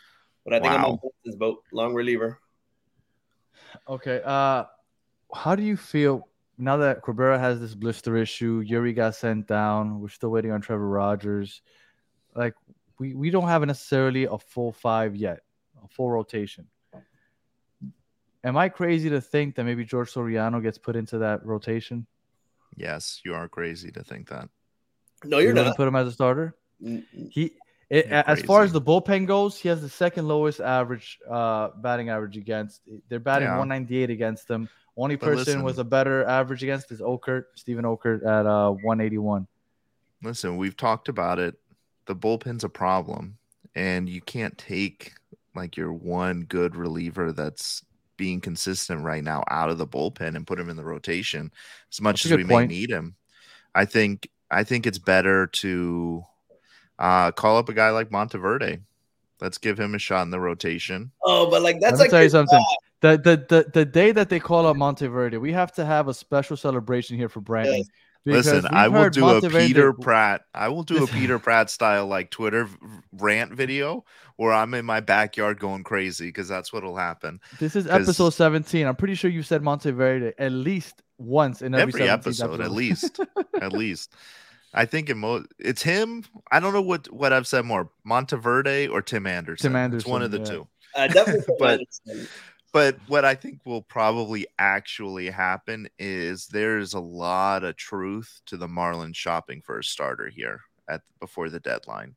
[0.45, 1.11] But I think I'm on Wow.
[1.25, 2.39] this boat, long reliever.
[3.89, 4.21] Okay.
[4.25, 4.65] Uh,
[5.35, 6.29] how do you feel
[6.59, 8.63] now that Cabrera has this blister issue?
[8.65, 10.01] Eury got sent down.
[10.01, 11.63] We're still waiting on Trevor Rogers.
[12.35, 12.55] Like
[12.99, 15.41] we we don't have necessarily a full five yet,
[15.83, 16.69] a full rotation.
[18.45, 22.07] Am I crazy to think that maybe George Soriano gets put into that rotation?
[22.77, 24.51] Yes, you are crazy to think that.
[25.25, 26.55] No, you're You wouldn't put him as a starter.
[26.83, 27.53] Mm, He,
[27.95, 32.09] it, as far as the bullpen goes, he has the second lowest average uh, batting
[32.09, 32.83] average against.
[33.09, 33.59] They're batting Yeah.
[33.59, 34.69] 198 against them.
[34.97, 39.47] Only But person with a better average against is Okert, Steven Okert at uh, 181.
[40.23, 41.55] Listen, we've talked about it.
[42.07, 43.39] The bullpen's a problem,
[43.75, 45.13] and you can't take
[45.55, 47.85] like your one good reliever that's
[48.17, 51.53] being consistent right now out of the bullpen and put him in the rotation
[51.93, 52.69] as much That's as we point.
[52.71, 53.17] may need him.
[53.75, 56.25] I think I think it's better to
[56.99, 58.81] uh, call up a guy like Monteverde.
[59.41, 61.11] Let's give him a shot in the rotation.
[61.23, 62.65] Oh, but like that's Let me like tell you your something.
[63.01, 66.15] The, the the the day that they call up Monteverde, we have to have a
[66.15, 67.79] special celebration here for Brandon.
[67.79, 67.87] Yes.
[68.27, 70.43] Listen, I will do Monteverde- a Peter Pratt.
[70.55, 72.67] I will do a Peter Pratt style like Twitter
[73.13, 74.05] rant video
[74.37, 77.41] where I'm in my backyard going crazy because that's what'll happen.
[77.61, 78.87] This is episode 17.
[78.87, 82.73] I'm pretty sure you said Monteverde at least once in every, Every 17th episode, at
[82.73, 83.21] least,
[83.61, 84.15] at least.
[84.75, 86.25] I think it mo- it's him.
[86.51, 89.73] I don't know what what I've said more, Monteverde or Tim Anderson.
[89.73, 90.45] Tim It's one of the yeah.
[90.45, 90.69] two.
[90.95, 91.55] uh, definitely.
[91.59, 91.81] But-
[92.73, 98.57] But what I think will probably actually happen is there's a lot of truth to
[98.57, 102.17] the Marlins shopping for a starter here at before the deadline.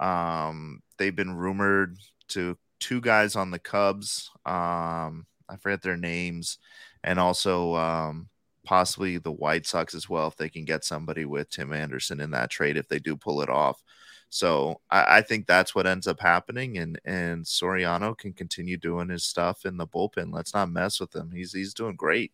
[0.00, 1.96] Um, they've been rumored
[2.28, 4.30] to two guys on the Cubs.
[4.44, 6.58] Um, I forget their names,
[7.02, 8.28] and also um,
[8.64, 12.30] possibly the White Sox as well if they can get somebody with Tim Anderson in
[12.32, 13.82] that trade if they do pull it off.
[14.30, 19.08] So I, I think that's what ends up happening, and and Soriano can continue doing
[19.08, 20.32] his stuff in the bullpen.
[20.32, 21.30] Let's not mess with him.
[21.32, 22.32] He's he's doing great.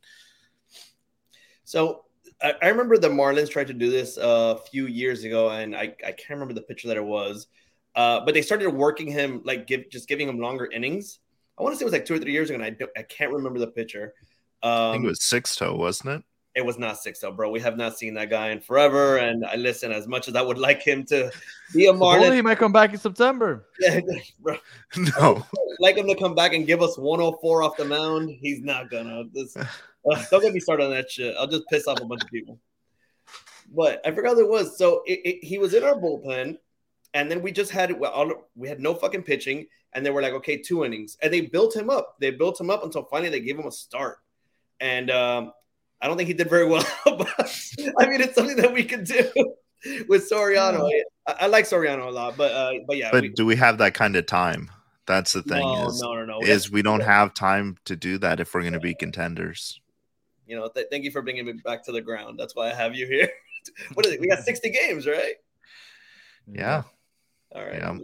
[1.65, 2.05] So
[2.43, 5.95] I, I remember the Marlins tried to do this a few years ago, and I,
[6.05, 7.49] I can't remember the pitcher that it was.
[7.95, 11.19] Uh, but they started working him like give just giving him longer innings.
[11.59, 13.03] I want to say it was like two or three years ago, and I I
[13.03, 14.15] can't remember the pitcher.
[14.63, 16.25] Um, I think it was Sixto, wasn't it?
[16.55, 17.51] it was not Sixto, bro.
[17.51, 19.19] We have not seen that guy in forever.
[19.19, 21.31] And I listen as much as I would like him to
[21.73, 23.67] be a Supposedly Marlin, he might come back in September.
[24.41, 24.57] bro,
[24.97, 25.47] No,
[25.79, 28.31] like him to come back and give us 104 off the mound.
[28.31, 29.25] He's not gonna.
[29.33, 29.67] This, uh,
[30.31, 31.37] don't get me started on that shit.
[31.39, 32.59] I'll just piss off a bunch of people.
[33.73, 34.77] But I forgot what it was.
[34.77, 36.59] So it, it, he was in our bullpen,
[37.15, 40.23] and then we just had well, all- we had no fucking pitching, and they were
[40.23, 42.17] like, okay, two innings, and they built him up.
[42.21, 44.19] They built him up until finally they gave him a start,
[44.81, 45.53] and um,
[46.01, 46.87] I don't think he did very well.
[47.05, 47.29] but
[47.99, 49.31] I mean, it's something that we could do
[50.09, 50.89] with Soriano.
[51.27, 53.79] I, I like Soriano a lot, but uh, but yeah, but we, do we have
[53.79, 54.71] that kind of time?
[55.07, 56.41] That's the thing no, is no, no, no.
[56.41, 59.81] is we don't have time to do that if we're going to be contenders.
[60.47, 62.39] you know, th- thank you for bringing me back to the ground.
[62.39, 63.29] That's why I have you here.
[63.95, 64.21] what is it?
[64.21, 65.35] We got 60 games, right?
[66.47, 66.83] Yeah.
[67.53, 67.75] All right.
[67.75, 67.99] Yeah.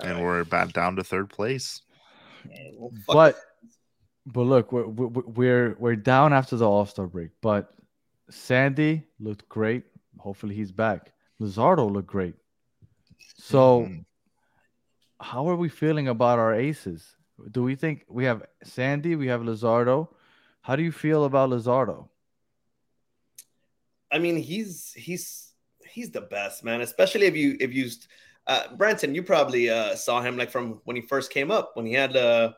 [0.00, 1.82] and we're back down to third place.
[2.72, 3.36] Well, But
[4.32, 7.30] but look, we're we're we're, down after the All Star break.
[7.40, 7.72] But
[8.30, 9.84] Sandy looked great.
[10.18, 11.12] Hopefully he's back.
[11.40, 12.34] Luzardo looked great.
[13.36, 14.04] So Mhm.
[15.20, 17.16] how are we feeling about our aces?
[17.50, 19.16] Do we think we have Sandy?
[19.16, 20.08] We have Luzardo.
[20.60, 22.08] How do you feel about Luzardo?
[24.10, 25.54] I mean, he's he's
[25.86, 26.80] he's the best man.
[26.80, 27.90] Especially if you if you,
[28.46, 31.86] uh, Branson, you probably uh, saw him like from when he first came up when
[31.86, 32.52] he had uh,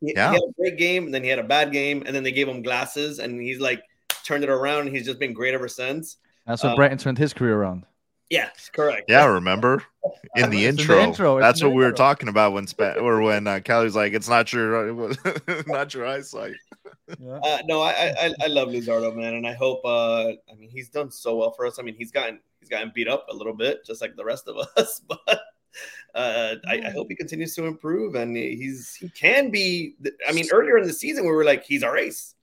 [0.00, 0.30] he, Yeah.
[0.30, 2.32] he had a great game, and then he had a bad game, and then they
[2.32, 3.82] gave him glasses, and he's like
[4.24, 4.86] turned it around.
[4.86, 6.16] And he's just been great ever since.
[6.46, 7.84] That's what Uh, Brenton turned his career around.
[8.30, 9.06] Yeah, correct.
[9.10, 11.00] Yeah, remember in the It's in the intro.
[11.00, 13.96] intro, That's in the what we were talking about when Spa- or when uh, Kelly's
[13.96, 15.12] like, "It's not your,
[15.66, 16.54] not your eyesight."
[17.18, 17.40] Yeah.
[17.42, 19.80] Uh, no, I, I I- I love Luzardo, man, and I hope.
[19.84, 21.80] Uh, I mean, he's done so well for us.
[21.80, 24.46] I mean, he's gotten he's gotten beat up a little bit, just like the rest
[24.46, 25.00] of us.
[25.08, 25.40] But
[26.14, 29.94] uh, I, I hope he continues to improve, and he's he can be.
[30.28, 32.34] I mean, earlier in the season, we were like, he's our ace.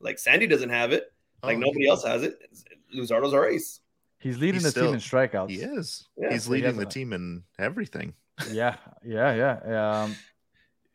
[0.00, 1.12] Like Sandy doesn't have it.
[1.42, 2.38] Like Oh, nobody else has it.
[2.94, 3.80] Luzardo's our ace.
[4.18, 5.50] He's leading He's the still- team in strikeouts.
[5.50, 6.06] He is.
[6.16, 8.14] Yeah, He's he leading has the a- team in everything.
[8.50, 10.02] Yeah, yeah, yeah.
[10.02, 10.16] Um,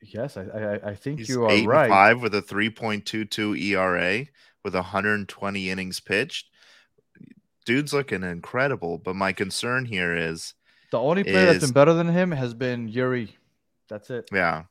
[0.01, 1.89] yes, I, I, I think He's you are eight right.
[1.89, 4.30] five with a 3.22 ERA E
[4.63, 6.49] with 120 innings pitched.
[7.65, 10.54] Dude's looking incredible, but my concern here is,
[10.91, 13.30] The only player that's been better than him has been Eury.
[13.89, 14.30] That's it.
[14.32, 14.63] yeah,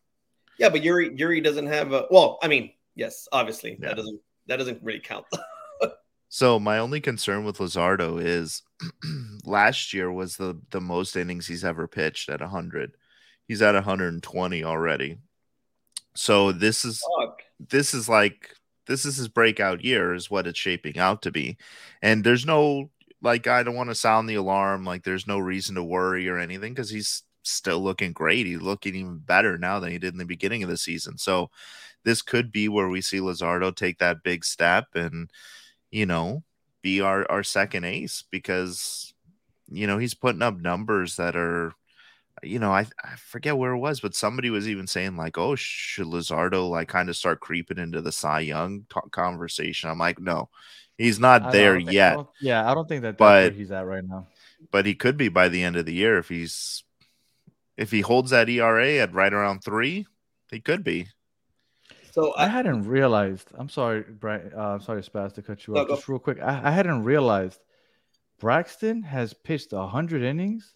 [0.59, 2.07] Yeah, but Eury Eury doesn't have a.
[2.11, 3.89] Well, I mean, yes, obviously Yeah.
[3.89, 5.27] that doesn't that doesn't really count.
[6.33, 8.63] So my only concern with Luzardo is
[9.45, 12.93] last year was the the most innings he's ever pitched at 100.
[13.49, 15.19] He's at 120 already.
[16.15, 17.43] So this is Fuck.
[17.69, 18.55] this is like
[18.87, 21.57] this is his breakout year is what it's shaping out to be.
[22.01, 22.91] And there's no
[23.23, 26.39] like I don't want to sound the alarm like there's no reason to worry or
[26.39, 28.47] anything cuz he's still looking great.
[28.47, 31.19] He's looking even better now than he did in the beginning of the season.
[31.19, 31.51] So
[32.05, 35.31] this could be where we see Luzardo take that big step and
[35.91, 36.45] you know,
[36.83, 39.15] be our our second ace because
[39.71, 41.75] you know, he's putting up numbers that are
[42.43, 45.55] you know, I, I forget where it was, but somebody was even saying like, "Oh,
[45.57, 50.19] should Luzardo like kind of start creeping into the Cy Young talk conversation?" I'm like,
[50.21, 50.49] no,
[51.05, 53.55] he's not don't there think- I yet, yeah, I don't think that that's where But-
[53.57, 54.27] he's at right now.
[54.71, 56.85] but he could be by the end of the year if he's
[57.77, 60.07] if he holds that ERA at right around three,
[60.51, 61.07] he could be.
[62.13, 63.49] So I I, hadn't realized.
[63.55, 64.53] I'm sorry, Brian.
[64.55, 65.89] Uh, I'm sorry, Spaz, to cut you No, off.
[65.89, 65.95] go.
[65.95, 67.61] Just real quick, I, I hadn't realized
[68.39, 70.75] Braxton has pitched 100 innings.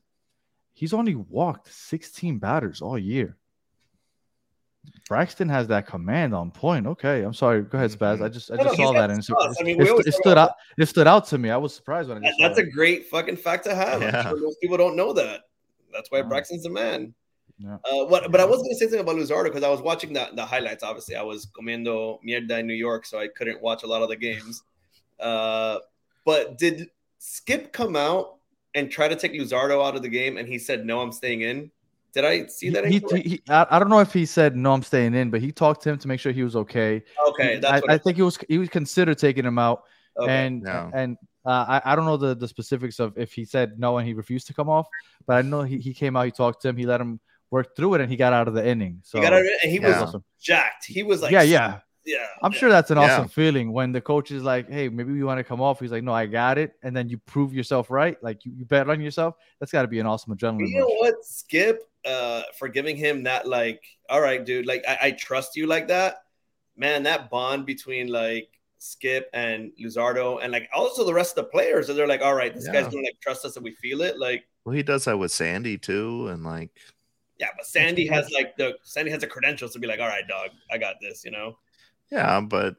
[0.73, 3.37] He's only walked 16 batters all year.
[5.09, 6.87] Braxton has that command on point.
[6.87, 7.63] Okay, I'm sorry.
[7.63, 8.23] Go ahead, Spaz.
[8.23, 9.27] I just I No, no, just he's saw that and it.
[9.61, 10.53] I mean, it, it stood out.
[10.79, 11.51] It stood out to me.
[11.51, 14.01] I was surprised when I that- just saw that's a great fucking fact to have.
[14.01, 14.23] Yeah.
[14.23, 15.43] sure most people don't know that.
[15.93, 16.25] That's why Yeah.
[16.25, 17.15] Braxton's the man.
[17.59, 17.77] Yeah.
[17.85, 18.31] Uh, what?
[18.33, 20.83] But I was gonna say something about Luzardo because I was watching the, the highlights.
[20.83, 24.09] Obviously, I was comiendo mierda in New York, so I couldn't watch a lot of
[24.09, 24.63] the games.
[25.21, 25.79] Uh,
[26.25, 28.35] but did Skip come out
[28.75, 31.43] and try to take Luzardo out of the game, and he said, "No, I'm staying
[31.43, 31.71] in"?
[32.15, 32.87] Did I see that?
[32.87, 35.41] He, he, he, I, I don't know if he said no, I'm staying in, but
[35.41, 37.03] he talked to him to make sure he was okay.
[37.29, 39.83] okay, I, that's what I I, think he was he was consider taking him out,
[40.19, 40.31] okay.
[40.47, 40.91] and Yeah.
[40.95, 44.07] and uh, I I don't know the the specifics of if he said no and
[44.07, 44.87] he refused to come off,
[45.27, 47.19] but I know he, he came out, he talked to him, he let him
[47.51, 49.01] work through it, and he got out of the inning.
[49.03, 50.25] So he got out, and he was awesome.
[50.41, 50.87] jacked.
[50.87, 51.81] He was like, yeah, yeah.
[52.05, 52.27] yeah.
[52.43, 52.59] I'm yeah.
[52.59, 53.05] sure that's an Yeah.
[53.13, 55.93] awesome feeling when the coach is like, "Hey, maybe you want to come off." He's
[55.93, 58.17] like, "No, I got it," and then you prove yourself right.
[58.23, 59.35] Like you, you bet on yourself.
[59.61, 60.69] That's got to be an awesome adrenaline.
[60.69, 61.13] You know rush.
[61.13, 65.57] what, Skip, uh, for giving him that, like, all right, dude, like, I, I trust
[65.57, 66.23] you like that.
[66.77, 71.51] Man, that bond between like Skip and Luzardo, and like also the rest of the
[71.51, 72.73] players, and they're like, all right, this Yeah.
[72.73, 74.19] guy's gonna like trust us and we feel it.
[74.19, 76.71] Like, Well, he does that with Sandy too, and like
[77.39, 80.27] yeah, but Sandy has like the Sandy has the credentials to be like, all right,
[80.29, 81.59] dog, I got this, you know.
[82.11, 82.77] yeah, but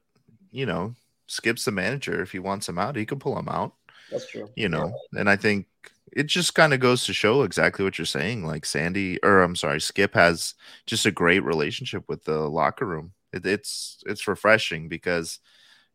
[0.52, 0.94] you know,
[1.28, 2.22] Skip's the manager.
[2.22, 3.74] If he wants him out, he can pull him out.
[4.12, 4.48] That's true.
[4.56, 5.66] you know and i think
[6.16, 9.56] it just kind of goes to show exactly what you're saying like sandy or i'm
[9.56, 10.54] sorry skip has
[10.88, 15.40] just a great relationship with the locker room it, it's it's refreshing because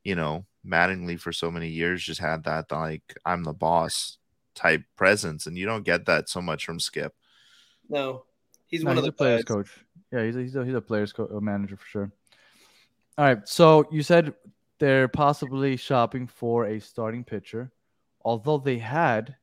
[0.04, 4.18] you know mattingly for so many years just had that like i'm the boss
[4.54, 7.14] type presence and you don't get that so much from skip
[7.88, 8.24] No,
[8.66, 9.56] he's No, one he's of the players guys.
[9.56, 9.70] coach.
[10.12, 12.12] Yeah, he's a, he's a, he's a players co- manager for sure.
[13.16, 14.34] All right, so you said
[14.78, 17.70] they're possibly shopping for a starting pitcher,
[18.22, 19.36] although they had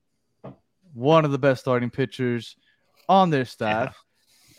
[0.94, 2.56] one of the best starting pitchers
[3.10, 3.96] on their staff,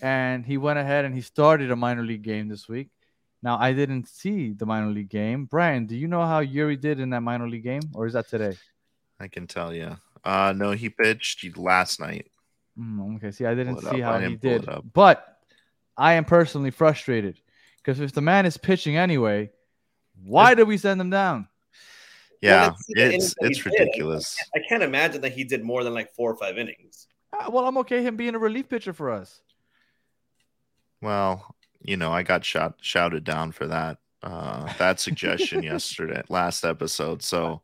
[0.01, 2.91] and he went ahead and he started a minor league game this week.
[3.43, 5.45] Now I didn't see the minor league game.
[5.45, 8.29] Brian, do you know how Eury did in that minor league game, or is that
[8.29, 8.57] today?
[9.21, 12.31] i can tell you uh no he pitched last night
[12.79, 14.12] Mm, okay, see, I didn't see up.
[14.12, 15.38] How he didn't it did, but
[15.97, 17.41] I am personally frustrated
[17.79, 19.51] because if the man is pitching anyway,
[20.25, 21.49] why did we send him down?
[22.40, 23.66] Yeah, let's see the innings it's it's did.
[23.66, 24.37] I- ridiculous.
[24.55, 27.09] I can't imagine that he did more than like four or five innings.
[27.33, 29.40] Ah, well, I'm okay him being a relief pitcher for us.
[31.03, 36.64] Well, you know, I got shot shouted down for that uh that suggestion yesterday, last
[36.64, 37.22] episode.
[37.22, 37.62] So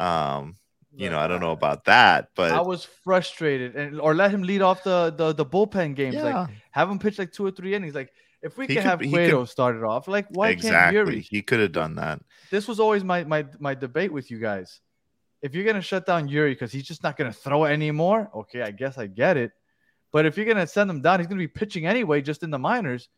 [0.00, 0.56] um,
[0.96, 4.42] you know, I don't know about that, but I was frustrated, and or let him
[4.42, 6.16] lead off the the, the bullpen games.
[6.16, 7.94] Like have him pitch like two or three innings.
[7.94, 8.12] Like
[8.44, 11.00] if we He could- have Cueto could- started off, like why can't exactly.
[11.00, 11.20] Eury?
[11.22, 12.20] He could have done that.
[12.50, 14.80] This was always my my my debate with you guys.
[15.42, 18.70] If you're gonna shut down Eury because he's just not gonna throw anymore, okay, I
[18.70, 19.50] guess I get it.
[20.12, 22.58] But if you're gonna send him down, he's gonna be pitching anyway, just in the
[22.58, 23.08] minors.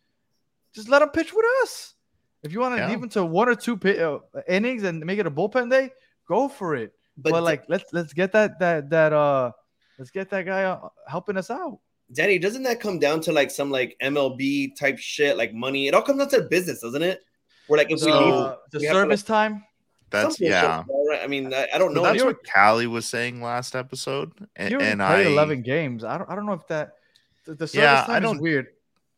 [0.72, 1.94] Just let him pitch with us.
[2.42, 2.88] If you want to Yeah.
[2.88, 5.90] leave him to one or two pi- uh, innings and make it a bullpen day,
[6.28, 6.92] go for it.
[7.16, 9.52] But, But, like, let's let's get that that that uh
[9.98, 11.78] let's get that guy uh, helping us out.
[12.12, 15.88] Danny, doesn't that come down to like some like MLB type shit, like money?
[15.88, 17.20] It all comes down to business, doesn't it?
[17.66, 19.64] Where like if we The, leave, uh, the we have to, service time.
[20.10, 20.84] That's yeah.
[21.10, 21.20] right?
[21.22, 22.02] I mean, I, I don't So know.
[22.04, 26.04] that's what Callie was saying last episode, and, You already and played I 11 games.
[26.04, 26.92] I don't, I don't know if that
[27.44, 28.68] the, the service Yeah, I time is don't- weird.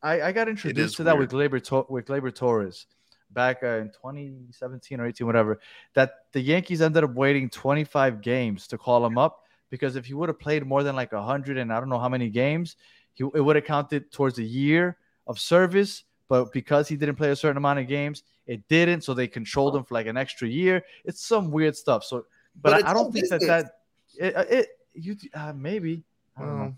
[0.01, 1.51] I, I got introduced to that with weird.
[1.51, 2.87] Gleyber with Gleyber Torres
[3.31, 5.59] back uh, in 2017 or 18, whatever.
[5.93, 10.13] That the Yankees ended up waiting 25 games to call him up because if he
[10.13, 12.75] would have played more than like a 100 and I don't know how many games,
[13.13, 16.03] he it would have counted towards a year of service.
[16.27, 19.03] But because he didn't play a certain amount of games, it didn't.
[19.03, 20.83] So they controlled him for like an extra year.
[21.03, 22.03] It's some weird stuff.
[22.03, 22.25] So,
[22.61, 23.71] but, But I, I don't think that that
[24.15, 26.03] it, it you uh, maybe
[26.37, 26.75] I don't know.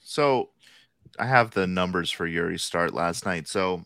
[0.00, 0.50] So
[1.18, 3.46] I have the numbers for Eury's start last night.
[3.48, 3.84] So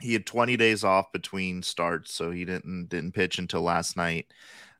[0.00, 4.26] he had 20 days off between starts, so he didn't didn't pitch until last night.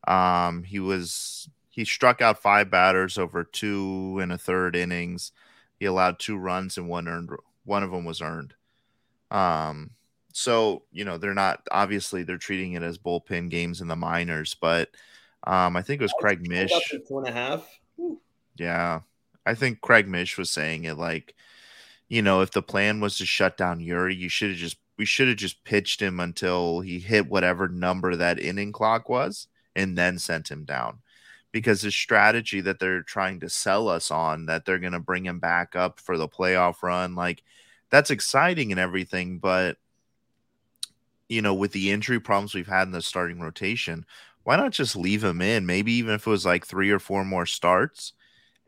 [0.07, 1.49] Um, he was
[1.79, 5.31] he struck out five batters over two and a third innings.
[5.79, 7.31] He allowed two runs and one earned.
[7.65, 8.55] One of them was earned.
[9.31, 9.91] Um,
[10.33, 14.57] so you know they're not obviously they're treating it as bullpen games in the minors,
[14.61, 14.89] but
[15.47, 16.73] um, I think it was Craig Mish.
[17.07, 17.65] two and a half.
[18.57, 19.03] Yeah.
[19.47, 21.37] I think Craig Mish was saying it like,
[22.09, 25.05] you know, if the plan was to shut down Eury, you should have just we
[25.05, 29.97] should have just pitched him until he hit whatever number that inning clock was and
[29.97, 31.03] then sent him down.
[31.51, 35.25] Because the strategy that they're trying to sell us on that they're going to bring
[35.25, 37.43] him back up for the playoff run, like
[37.91, 39.79] that's exciting and everything, but
[41.29, 44.05] you know, with the injury problems we've had in the starting rotation,
[44.45, 45.67] why not just leave him in?
[45.67, 48.15] Maybe even if it was like three or four more starts,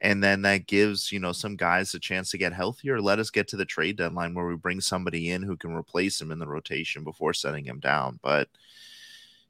[0.03, 3.01] and then that gives you know some guys a chance to get healthier.
[3.01, 6.21] Let us get to the trade deadline where we bring somebody in who can replace
[6.21, 8.21] him in the rotation before setting him down.
[8.23, 8.49] But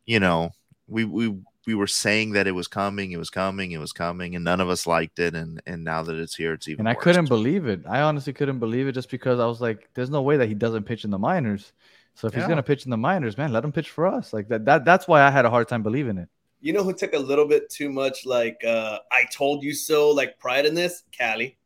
[0.07, 0.53] you know,
[0.87, 1.37] we we
[1.71, 4.61] we were saying that it was coming, it was coming, it was coming, and none
[4.61, 5.35] of us liked it.
[5.37, 6.81] And and now that it's here, it's even.
[6.81, 7.05] And I worse.
[7.05, 7.81] couldn't believe it.
[7.89, 10.55] I honestly couldn't believe it just because I was like, there's no way that he
[10.55, 11.73] doesn't pitch in the minors.
[12.17, 14.33] So if he's gonna pitch in the minors, man, let him pitch for us.
[14.33, 16.29] Like that, that that's why I had a hard time believing it.
[16.61, 20.11] You know who took a little bit too much like uh I told you so
[20.11, 21.05] like pride in this?
[21.17, 21.57] Callie.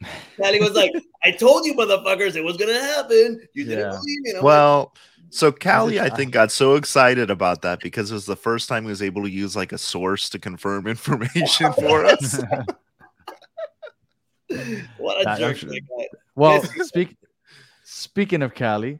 [0.40, 3.46] Callie was like, I told you motherfuckers it was gonna happen.
[3.52, 3.98] You didn't Yeah.
[3.98, 4.30] believe me.
[4.30, 4.94] And I'm Well,
[5.34, 8.84] so Callie, I think, got so excited about that because it was the first time
[8.84, 12.38] he was able to use like a source to confirm information for us.
[14.98, 15.50] what a That jerk.
[15.50, 16.18] actually- that guy.
[16.34, 16.88] well, Yes.
[16.88, 17.16] speak
[17.84, 18.98] speaking of Cali,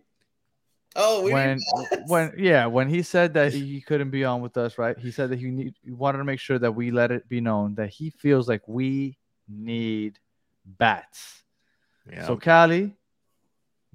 [0.94, 1.58] Oh, we when
[2.06, 4.98] when yeah, when he said that he couldn't be on with us, right?
[4.98, 7.40] He said that he need he wanted to make sure that we let it be
[7.40, 9.16] known that he feels like we
[9.48, 10.18] need
[10.66, 11.44] bats.
[12.10, 12.26] Yeah.
[12.26, 12.94] So Cali,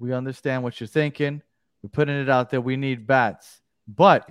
[0.00, 1.40] we understand what you're thinking.
[1.88, 2.60] We're putting it out there.
[2.60, 3.60] We need bats.
[3.86, 4.28] But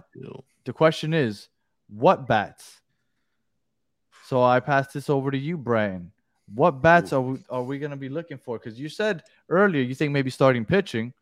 [0.65, 1.49] the question is,
[1.89, 2.81] what bats?
[4.25, 6.11] So I pass this over to you, Brian.
[6.53, 8.59] What bats are we are we gonna be looking for?
[8.59, 11.13] Because you said earlier you think maybe starting pitching.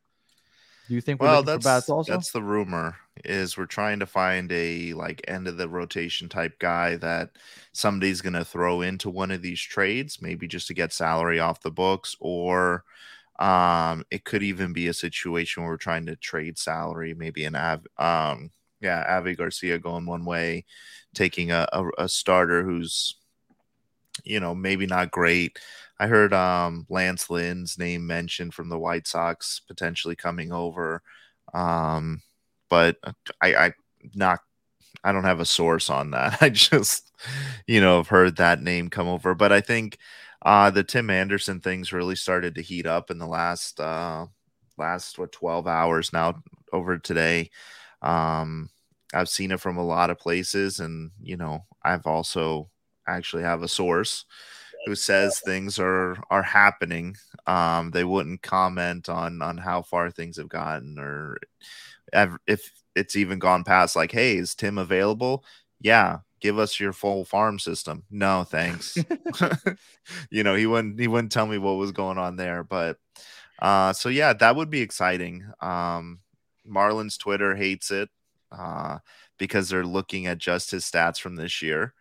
[0.88, 2.12] Do you think we're well, looking that's for bats also?
[2.12, 2.98] that's the rumor.
[3.24, 7.32] Is we're trying to find a like end of the rotation type guy that
[7.72, 11.62] somebody's going to throw into one of these trades, maybe just to get salary off
[11.62, 12.84] the books, or
[13.40, 17.56] um, it could even be a situation where we're trying to trade salary, maybe an
[17.56, 20.66] Av, um, yeah, Avi Garcia going one way,
[21.14, 23.16] taking a, a, a starter who's
[24.24, 25.60] you know maybe not great.
[26.00, 31.02] I heard um, Lance Lynn's name mentioned from the White Sox potentially coming over,
[31.54, 32.22] um,
[32.70, 32.98] but
[33.42, 33.74] I, I
[34.14, 34.40] not
[35.04, 36.38] I don't have a source on that.
[36.42, 37.12] I just
[37.68, 39.98] you know have heard that name come over, but I think
[40.46, 44.28] uh, the Tim Anderson things really started to heat up in the last uh,
[44.78, 46.42] last what twelve hours now
[46.72, 47.50] over today.
[48.02, 48.70] Um,
[49.14, 52.70] I've seen it from a lot of places, and you know I've also
[53.08, 54.26] actually have a source
[54.86, 57.16] who says things are are happening.
[57.48, 61.38] Um, they wouldn't comment on on how far things have gotten or
[62.48, 65.44] if it's even gone past like, hey, is Tim available?
[65.82, 68.04] Yeah, give us your full farm system.
[68.12, 68.96] No, thanks.
[70.30, 72.98] you know, he wouldn't he wouldn't tell me what was going on there, but
[73.60, 75.44] uh so yeah, that would be exciting.
[75.60, 76.20] Um
[76.64, 78.10] Marlon's Twitter hates it
[78.52, 79.00] uh
[79.40, 81.94] because they're looking at just his stats from this year.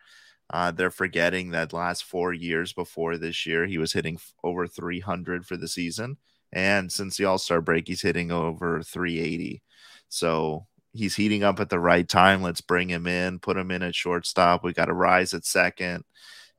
[0.51, 4.67] Uh, they're forgetting that last four years before this year, he was hitting f- over
[4.67, 6.19] 300 for the season.
[6.53, 9.63] And since the All Star break, he's hitting over 380.
[10.11, 12.43] So he's heating up at the right time.
[12.43, 14.65] Let's bring him in, put him in at shortstop.
[14.65, 16.05] We got Arraez at second.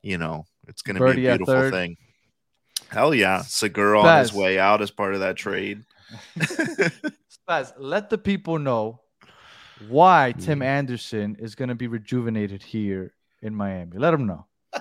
[0.04, 1.98] You know, it's going to be a beautiful thing.
[2.90, 3.42] Hell yeah.
[3.42, 5.84] Segura on his way out as part of that trade.
[6.38, 9.02] Spaz, let the people know
[9.88, 10.66] why Tim Mm.
[10.66, 13.98] Anderson is going to be rejuvenated here in Miami.
[13.98, 14.46] Let them know.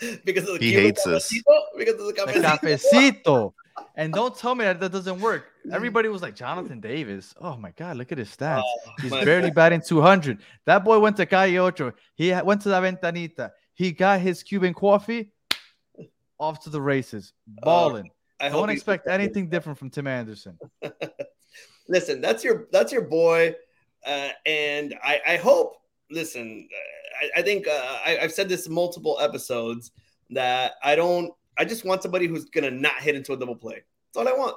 [0.24, 1.32] because of the He hates us.
[1.32, 1.60] cafecito?
[1.78, 3.22] Because of the The cafecito?
[3.22, 3.52] cafecito.
[3.96, 5.46] And don't tell me that that doesn't work.
[5.72, 7.34] Everybody was like, Jonathan Davis.
[7.40, 8.62] Oh my God, look at his stats.
[8.62, 9.54] Oh, He's barely God.
[9.54, 10.38] batting 200.
[10.66, 11.92] That boy went to Calle Ocho.
[12.14, 13.50] He went to La Ventanita.
[13.72, 15.32] He got his Cuban coffee
[16.38, 17.32] off to the races.
[17.46, 18.10] Balling.
[18.38, 20.58] I Don't he- expect anything different from Tim Anderson.
[21.88, 23.54] listen that's your that's your boy
[24.06, 25.76] uh, and I, I hope
[26.10, 26.68] listen
[27.22, 29.90] i, I think uh, I, i've said this multiple episodes
[30.30, 33.82] that i don't i just want somebody who's gonna not hit into a double play
[34.12, 34.54] that's all i want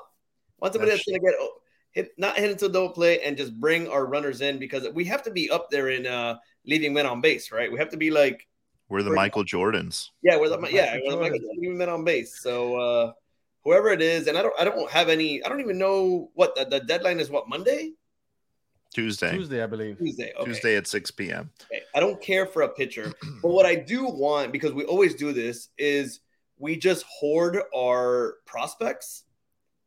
[0.62, 1.54] I want somebody that's, That's- gonna get oh,
[1.92, 5.04] hit not hit into a double play and just bring our runners in because we
[5.06, 7.98] have to be up there in uh leaving men on base right we have to
[7.98, 8.48] be like
[8.90, 10.10] We're the We're- Michael Jordans.
[10.22, 12.40] yeah, we're the Michael yeah, we're the Michael Jordan men on base.
[12.42, 13.12] So uh
[13.66, 16.56] whoever it is, and I don't I don't have any I don't even know what
[16.56, 17.92] the, the deadline is what Monday?
[18.94, 19.36] Tuesday.
[19.36, 19.98] Tuesday, I believe.
[19.98, 20.32] Tuesday.
[20.38, 20.46] Okay.
[20.46, 21.50] Tuesday at 6 p.m.
[21.64, 21.82] Okay.
[21.96, 25.34] I don't care for a pitcher, but what I do want, because we always do
[25.34, 26.20] this, is
[26.58, 29.24] we just hoard our prospects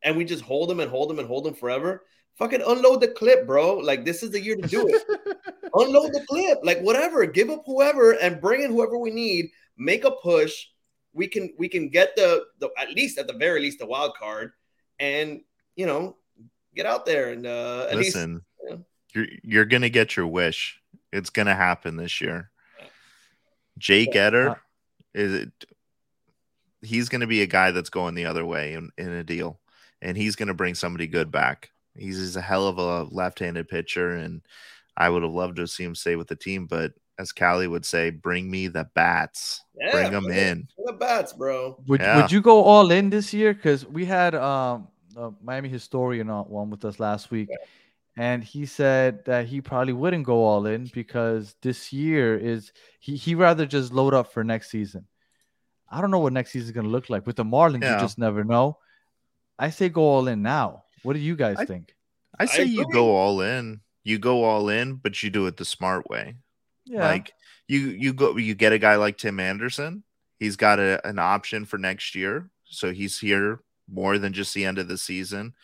[0.03, 2.05] and we just hold them and hold them and hold them forever.
[2.35, 3.77] Fucking unload the clip, bro.
[3.79, 5.03] Like this is the year to do it.
[5.75, 7.25] unload the clip, like whatever.
[7.25, 9.47] Give up whoever and bring in whoever we need.
[9.79, 10.67] Make a push.
[11.15, 14.15] We can we can get the, the at least at the very least the wild
[14.17, 14.53] card,
[14.99, 15.41] and
[15.77, 16.17] you know
[16.75, 18.41] get out there and uh, at least Listen, yeah.
[19.17, 20.81] You're you're gonna get your wish.
[21.13, 22.51] It's gonna happen this year.
[23.79, 24.55] Jake Eder Uh,
[25.15, 25.53] is it?
[26.83, 29.59] He's gonna be a guy that's going the other way in, in a deal,
[30.03, 31.71] and he's gonna bring somebody good back.
[31.97, 34.43] He's, he's a hell of a left-handed pitcher, and
[34.97, 36.67] I would have loved to see him stay with the team.
[36.67, 39.63] But as Callie would say, bring me the bats.
[39.81, 40.37] yeah, bring them it.
[40.37, 40.69] in.
[40.85, 41.83] The bats, bro.
[41.87, 42.21] Would Yeah.
[42.21, 43.55] Would you go all in this year?
[43.55, 47.49] Because we had um a Miami historian on one with us last week,
[48.17, 53.17] and he said that he probably wouldn't go all in because this year is he
[53.17, 55.07] he rather just load up for next season.
[55.91, 57.83] I don't know what next season is gonna look like with the Marlins.
[57.83, 57.95] Yeah.
[57.95, 58.79] You just never know.
[59.59, 60.85] I say go all in now.
[61.03, 61.95] What do you guys I- think?
[62.39, 63.81] I say you go all in.
[64.05, 66.37] You go all in, but you do it the smart way.
[66.85, 67.33] Yeah, Like
[67.67, 70.05] you you go you get a guy like Tim Anderson.
[70.39, 73.61] He's got a, an option for next year, so he's here
[73.91, 75.55] more than just the end of the season.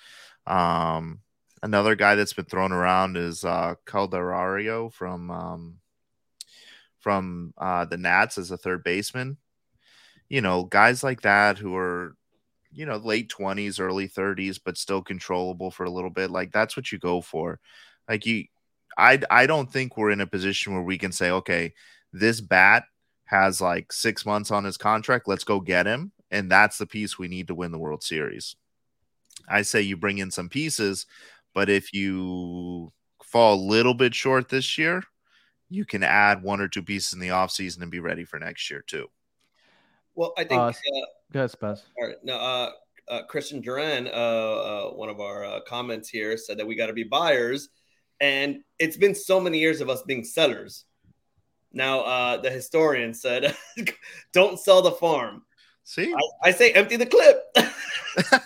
[0.46, 1.20] Um,
[1.62, 5.78] another guy that's been thrown around is uh, Candelario from um,
[7.00, 9.36] from uh, the Nats as a third baseman.
[10.28, 12.16] You know, guys like that who are
[12.72, 16.30] you know late twenties, early thirties, but still controllable for a little bit.
[16.30, 17.60] Like that's what you go for.
[18.08, 18.44] Like you,
[18.96, 21.74] I I don't think we're in a position where we can say, okay,
[22.12, 22.84] this bat
[23.24, 25.28] has like six months on his contract.
[25.28, 28.56] Let's go get him, and that's the piece we need to win the World Series.
[29.48, 31.06] I say you bring in some pieces,
[31.54, 32.92] but if you
[33.22, 35.02] fall a little bit short this year,
[35.68, 38.70] you can add one or two pieces in the offseason and be ready for next
[38.70, 39.08] year too.
[40.14, 40.72] Well, I think Uh, uh,
[41.32, 41.82] go ahead, Spaz.
[41.98, 42.16] All right.
[42.22, 42.70] No, uh,
[43.08, 46.86] uh, Christian Duran, uh, uh, one of our uh, comments here, said that we got
[46.86, 47.68] to be buyers,
[48.20, 50.84] and it's been so many years of us being sellers.
[51.72, 53.56] Now, uh, the historian said,
[54.32, 55.42] "Don't sell the farm."
[55.84, 57.42] See, I, I say, empty the clip.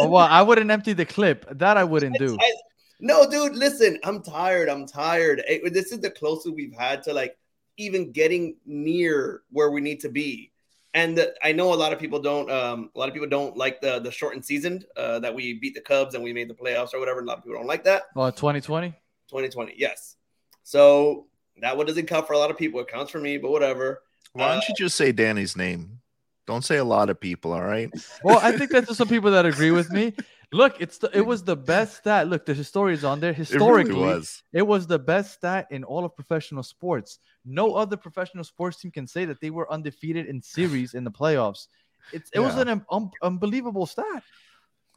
[0.00, 1.46] Oh, well, I wouldn't empty the clip.
[1.58, 2.36] That I wouldn't do.
[2.40, 2.54] I-
[3.00, 4.68] no, dude, listen, I'm tired.
[4.68, 5.42] I'm tired.
[5.46, 7.36] It- this is the closest we've had to like
[7.76, 10.50] even getting near where we need to be.
[10.94, 12.48] And the, I know a lot of people don't.
[12.50, 15.74] Um, a lot of people don't like the the shortened season uh, that we beat
[15.74, 17.20] the Cubs and we made the playoffs or whatever.
[17.20, 18.04] A lot of people don't like that.
[18.14, 18.90] Oh, 2020.
[19.28, 20.14] 2020, yes.
[20.62, 21.26] So
[21.60, 22.78] that one doesn't count for a lot of people.
[22.80, 24.02] It counts for me, but whatever.
[24.34, 26.00] why don't you just say Danny's name?
[26.46, 27.52] Don't say a lot of people.
[27.52, 27.90] All right.
[28.22, 30.12] Well, I think there's some people that agree with me.
[30.52, 32.28] Look, it's the, it was the best stat.
[32.28, 33.30] Look, the historian is on there.
[33.30, 34.42] It Historically, really was.
[34.52, 37.18] It was the best stat in all of professional sports.
[37.44, 41.10] No other professional sports team can say that they were undefeated in series in the
[41.10, 41.66] playoffs.
[42.12, 44.22] It's, it was an un- un- unbelievable stat.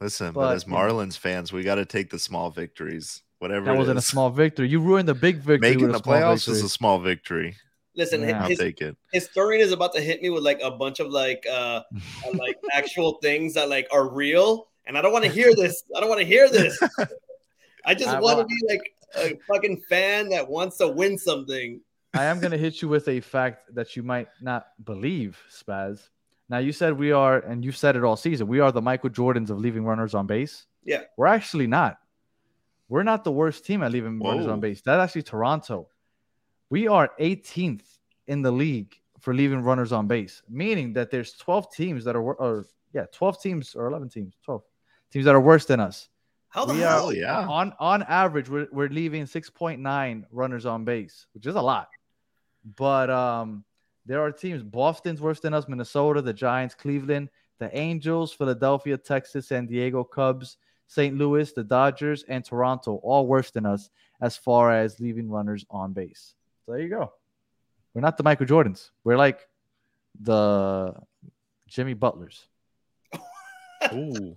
[0.00, 0.64] Listen, but, But, as.
[0.64, 3.64] Marlins fans, we got to take the small victories, whatever.
[3.66, 4.68] That it wasn't a small victory.
[4.68, 5.70] You ruined the big victory.
[5.70, 6.54] Making with the playoffs victory.
[6.54, 7.56] is a small victory.
[7.98, 8.46] Listen, Yeah.
[8.46, 8.96] His take it.
[9.12, 12.56] historian is about to hit me with like a bunch of like uh uh, like
[12.72, 15.82] actual things that like are real, and I don't want to hear this.
[15.94, 16.80] I don't want to hear this.
[17.84, 21.80] I just want to be like a fucking fan that wants to win something.
[22.14, 26.08] I am going to hit you with a fact that you might not believe, Spaz.
[26.48, 29.10] Now, you said we are, and you've said it all season, we are the Michael
[29.10, 30.66] Jordans of leaving runners on base.
[30.84, 31.02] Yeah.
[31.16, 31.98] We're actually not.
[32.88, 34.52] We're not the worst team at leaving runners Whoa.
[34.52, 34.80] on base.
[34.80, 35.88] That's actually Toronto.
[36.70, 41.72] We are 18th in the league for leaving runners on base, meaning that there's 12
[41.72, 44.62] teams that are, or yeah, 12 teams or 11 teams, 12
[45.10, 46.08] teams that are worse than us.
[46.50, 46.98] How the We hell?
[46.98, 47.46] Hell yeah.
[47.46, 51.88] On on average, we're, we're leaving 6.9 runners on base, which is a lot.
[52.76, 53.64] But um,
[54.06, 54.62] there are teams.
[54.62, 55.68] Boston's worse than us.
[55.68, 60.56] Minnesota, the Giants, Cleveland, the Angels, Philadelphia, Texas, San Diego, Cubs,
[60.86, 61.16] St.
[61.16, 63.90] Louis, the Dodgers, and Toronto, all worse than us
[64.20, 66.34] as far as leaving runners on base.
[66.68, 67.14] So there you go.
[67.94, 68.90] We're not the Michael Jordans.
[69.02, 69.48] We're like
[70.20, 70.94] the
[71.66, 72.46] Jimmy Butlers.
[73.94, 74.36] Ooh.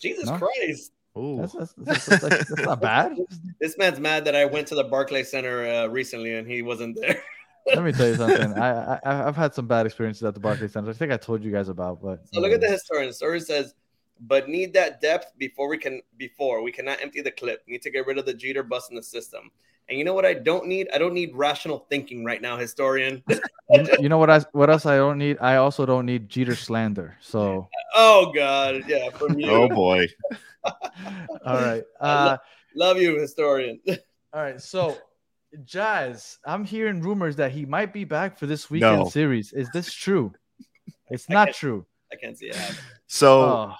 [0.00, 0.38] Jesus No?
[0.38, 0.92] Christ!
[1.18, 1.38] Ooh.
[1.40, 3.18] That's, that's, that's, that's, that's not bad.
[3.60, 6.96] This man's mad that I went to the Barclay Center uh, recently and he wasn't
[7.00, 7.20] there.
[7.66, 8.52] Let me tell you something.
[8.56, 10.88] I, I I've had some bad experiences at the Barclays Center.
[10.88, 13.08] I think I told you guys about, but So look at the historian.
[13.08, 13.74] The story says,
[14.20, 17.64] but need that depth before we can before we cannot empty the clip.
[17.66, 19.50] Need to get rid of the Jeter bust in the system.
[19.92, 20.88] And you know what I don't need?
[20.94, 23.22] I don't need rational thinking right now, historian.
[23.28, 23.40] You,
[24.00, 25.36] you know what I what else I don't need?
[25.38, 27.18] I also don't need Jeter slander.
[27.20, 29.50] So oh God, yeah, from you.
[29.50, 30.06] Oh boy.
[30.64, 30.72] all
[31.44, 31.82] right.
[32.00, 32.38] Uh
[32.74, 33.80] Love you, historian.
[34.32, 34.58] all right.
[34.62, 34.96] So
[35.66, 39.08] Jazz, I'm hearing rumors that he might be back for this weekend No.
[39.10, 39.52] series.
[39.52, 40.32] Is this true?
[41.10, 41.86] It's not can't- true.
[42.10, 42.54] I can't see it.
[42.56, 42.76] happen.
[43.08, 43.72] So Oh,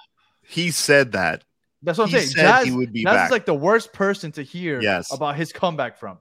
[0.43, 1.43] he said that.
[1.83, 2.27] That's what I'm saying.
[2.27, 3.25] said Jazz, he would be Jazz back.
[3.27, 5.11] is like the worst person to hear Yes.
[5.13, 6.17] about his comeback from.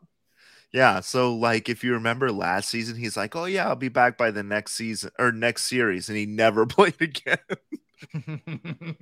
[0.73, 1.01] Yeah.
[1.01, 4.31] So like if you remember last season, he's like, Oh yeah, I'll be back by
[4.31, 7.39] the next season or next series, and he never played again.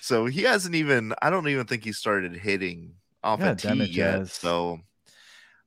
[0.00, 2.94] so he hasn't even I don't even think he started hitting
[3.24, 4.18] off Yeah, a damn tee yet.
[4.20, 4.32] Jazz.
[4.32, 4.80] So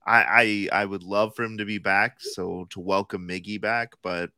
[0.05, 3.91] I, I I would love for him to be back, so to welcome Miggy back,
[4.01, 4.29] but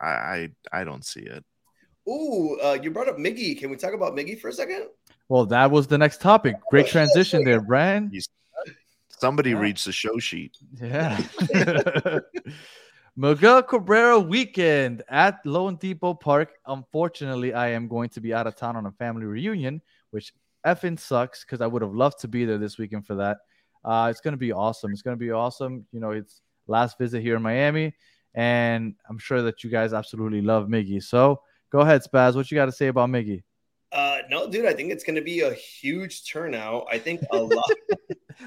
[0.00, 1.44] I I, I don't see it.
[2.08, 3.58] Ooh, uh, you brought up Miggy.
[3.58, 4.86] Can we talk about Miggy for a second?
[5.28, 6.56] Well, that was the next topic.
[6.70, 8.12] Great transition there, Brian.
[9.08, 9.60] Somebody Yeah.
[9.60, 10.56] reads the show sheet.
[10.80, 11.18] Yeah.
[13.16, 16.50] Miguel Cabrera weekend at loanDepot Park.
[16.66, 20.32] Unfortunately, I am going to be out of town on a family reunion, which
[20.66, 23.38] effing sucks because I would have loved to be there this weekend for that.
[23.84, 24.92] Uh, it's going to be awesome.
[24.92, 25.86] It's going to be awesome.
[25.92, 27.94] You know, it's last visit here in Miami,
[28.34, 31.02] and I'm sure that you guys absolutely love Miggy.
[31.02, 32.34] So go ahead, Spaz.
[32.36, 33.44] What you got to say about Miggy?
[33.92, 36.86] Uh, no, dude, I think it's going to be a huge turnout.
[36.90, 37.64] I think a lot.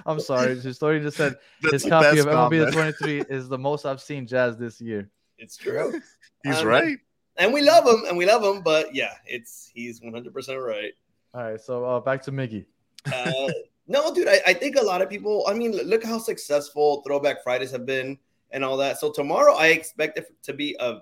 [0.05, 0.59] I'm sorry.
[0.59, 4.01] His story just said That's his copy of MLB the 23 is the most I've
[4.01, 5.09] seen Jazz this year.
[5.37, 5.99] it's true.
[6.43, 6.97] He's Um, right.
[7.37, 10.33] And we love him and we love him, but yeah, it's he's 100%
[10.65, 10.91] right.
[11.33, 12.65] All right, so uh, back to Miggy.
[13.11, 13.47] Uh,
[13.87, 17.41] no, dude, I, I think a lot of people, I mean, look how successful Throwback
[17.43, 18.17] Fridays have been
[18.51, 18.99] and all that.
[18.99, 20.99] So tomorrow, I expect it to be a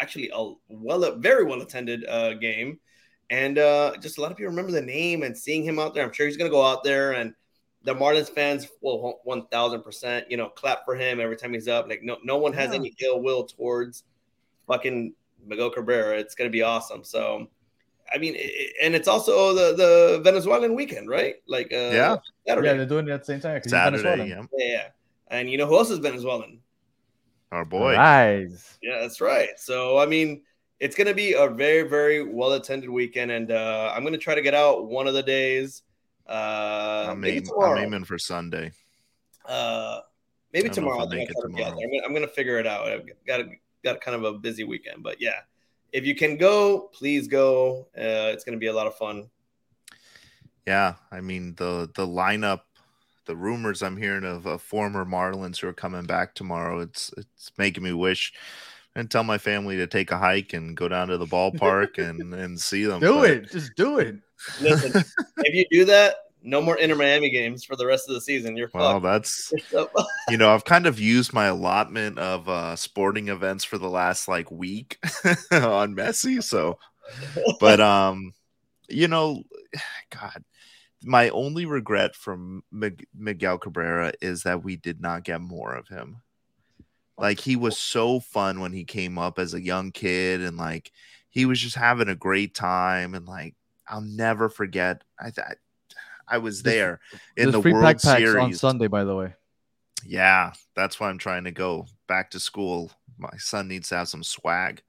[0.00, 2.78] actually a well, a very well attended uh, game.
[3.30, 6.04] And uh, just a lot of people remember the name and seeing him out there.
[6.04, 7.34] I'm sure he's going to go out there and
[7.82, 11.88] the Marlins fans will 1000%, you know, clap for him every time he's up.
[11.88, 12.76] Like, no, no one has Yeah.
[12.76, 14.04] any ill will towards
[14.66, 15.14] fucking
[15.46, 16.18] Miguel Cabrera.
[16.18, 17.04] It's going to be awesome.
[17.04, 17.48] So,
[18.12, 21.36] I mean, it, and it's also the, the Venezuelan weekend, right?
[21.46, 22.16] Like, uh, Yeah.
[22.46, 22.68] Saturday.
[22.68, 23.56] Yeah, they're doing it at the same time.
[23.56, 24.42] 'cause he's Saturday, yeah.
[24.56, 24.88] Yeah, yeah.
[25.28, 26.60] And you know who else is Venezuelan?
[27.52, 27.94] Our boy.
[27.94, 28.76] Arraez.
[28.82, 29.50] Yeah, that's right.
[29.58, 30.42] So I mean,
[30.80, 34.42] it's gonna be a very, very well attended weekend, and uh, I'm gonna try to
[34.42, 35.82] get out one of the days.
[36.28, 37.62] Uh, I'm, maybe aim-.
[37.62, 38.72] I'm aiming for Sunday.
[39.46, 40.00] uh,
[40.52, 40.98] maybe I don't know if tomorrow.
[40.98, 41.98] I'll I'm gonna, make it try to be out tomorrow.
[41.98, 42.88] I'm, I'm gonna figure it out.
[42.88, 43.48] I've got a,
[43.82, 45.40] got kind of a busy weekend, but yeah,
[45.92, 47.88] if you can go, please go.
[47.96, 49.28] Uh, it's gonna be a lot of fun.
[50.66, 52.60] Yeah, I mean the the lineup,
[53.24, 56.80] the rumors I'm hearing of, of former Marlins who are coming back tomorrow.
[56.80, 58.32] It's it's making me wish
[58.98, 62.34] and tell my family to take a hike and go down to the ballpark and
[62.34, 63.00] and see them.
[63.00, 63.50] Do but it.
[63.50, 64.16] Just do it.
[64.60, 65.04] Listen,
[65.38, 68.56] if you do that, No more Inter Miami games for the rest of the season.
[68.56, 69.04] You're Well, fucked.
[69.04, 69.52] that's
[70.28, 74.26] you know, I've kind of used my allotment of uh sporting events for the last
[74.26, 74.98] like week
[75.52, 76.42] on Messi.
[76.42, 76.78] So,
[77.60, 78.32] but um,
[78.88, 79.44] you know,
[80.10, 80.42] God,
[81.04, 82.64] my only regret from
[83.14, 86.22] Miguel Cabrera is that we did not get more of him.
[87.18, 90.92] Like he was so fun when he came up as a young kid, and like
[91.28, 93.54] he was just having a great time, and like
[93.88, 95.02] I'll never forget.
[95.18, 95.46] I th-
[96.28, 97.00] I was There's- there
[97.36, 99.34] in There's the free World pack Series on Sunday, by the way.
[100.06, 102.92] yeah, that's why I'm trying to go back to school.
[103.18, 104.82] My son needs to have some swag.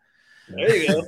[0.49, 1.03] there you go.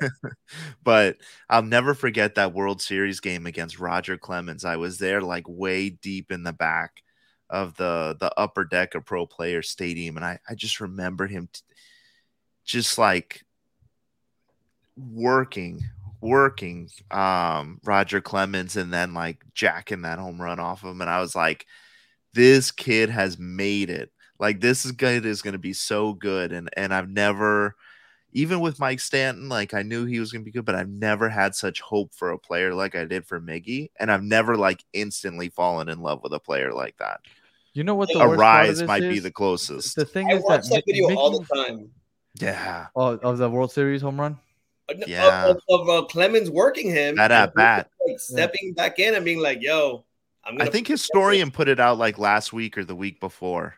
[0.83, 1.17] but
[1.49, 4.63] I'll never forget that World Series game against Roger Clemens.
[4.65, 7.03] I was there like way deep in the back
[7.51, 11.49] of the the upper deck of Pro Player Stadium, and I I just remember him
[11.51, 11.61] t-
[12.65, 13.43] just like
[14.97, 15.81] working
[16.21, 21.09] working um Roger Clemens and then like jacking that home run off of him and
[21.09, 21.65] I was like
[22.33, 24.11] this kid has made it.
[24.39, 27.75] Like this is good is going to be so good and and I've never
[28.33, 30.89] even with Mike Stanton like I knew he was going to be good but I've
[30.89, 34.55] never had such hope for a player like I did for Miggy and I've never
[34.55, 37.19] like instantly fallen in love with a player like that
[37.73, 40.27] You know what the a worst part of rise might be the closest The thing
[40.29, 41.89] I is watch that, that Mi- video all Miggy- the time.
[42.39, 44.37] yeah Oh, of the World Series home run.
[44.89, 45.45] Of- Yeah.
[45.47, 47.15] Of, of, uh, Clemens working him.
[47.15, 47.89] That and at bat.
[48.05, 50.03] Like stepping back in and being like, yo,
[50.43, 53.75] I'm I think historian put it out like last week or the week before.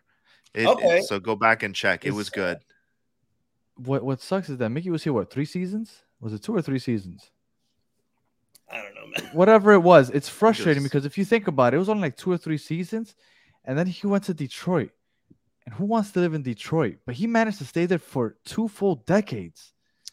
[0.55, 1.01] It- it- Okay.
[1.01, 2.03] so go back and check.
[2.05, 2.57] It was good.
[3.75, 6.01] What what sucks is that Miggy was here what three seasons?
[6.19, 7.29] Was it two or three seasons?
[8.71, 9.29] I don't know, man.
[9.33, 12.01] Whatever it was, it's frustrating Because- because if you think about it, it was only
[12.03, 13.13] like two or three seasons,
[13.65, 14.91] and then he went to Detroit.
[15.65, 16.97] And who wants to live in Detroit?
[17.05, 19.71] But he managed to stay there for two full decades.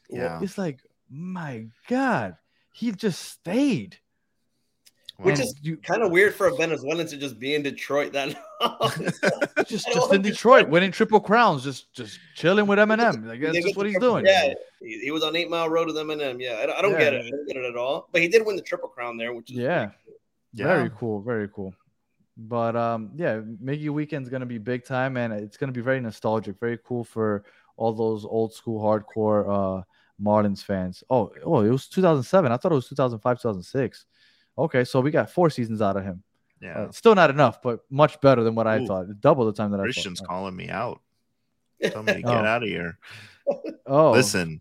[0.08, 0.40] Yeah.
[0.42, 0.78] It's like,
[1.10, 2.36] my God,
[2.72, 3.96] he just stayed.
[5.16, 8.12] Which And is you Kind of weird for a Venezuelan to just be in Detroit
[8.12, 8.92] that long.
[9.66, 13.26] just just in Detroit, winning triple crowns, just just chilling with Eminem.
[13.26, 14.24] Like that's just what he's doing.
[14.24, 16.40] Yeah, he, he was on Eight Mile Road with Eminem.
[16.40, 17.26] Yeah, I, don't- I don't get it.
[17.26, 18.08] I don't get it at all.
[18.12, 19.90] But he did win the triple crown there, which is Yeah.
[20.54, 20.64] Yeah.
[20.66, 21.74] Very cool, very cool.
[22.48, 26.58] But um, yeah, Miggy Weekend's gonna be big time, and it's gonna be very nostalgic,
[26.58, 27.44] very cool for
[27.76, 29.82] all those old school hardcore uh
[30.22, 31.02] Marlins fans.
[31.10, 32.50] Oh, oh, it was 2007.
[32.52, 34.06] I thought it was 2005, 2006.
[34.58, 36.22] Okay, so we got four seasons out of him.
[36.62, 36.78] Yeah.
[36.78, 39.06] Uh, still not enough, but much better than what I thought.
[39.20, 40.28] Double the time that Christian's I thought.
[40.30, 41.00] calling me out.
[41.82, 42.32] Tell me to get Oh.
[42.32, 42.98] out of here.
[43.86, 44.60] Oh, Listen,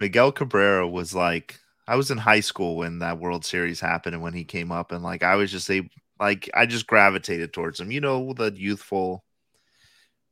[0.00, 4.22] Miguel Cabrera was like, I was in high school when that World Series happened and
[4.22, 5.88] when he came up, and like I was just a
[6.20, 7.90] like I just gravitated towards him.
[7.90, 9.24] You know, the youthful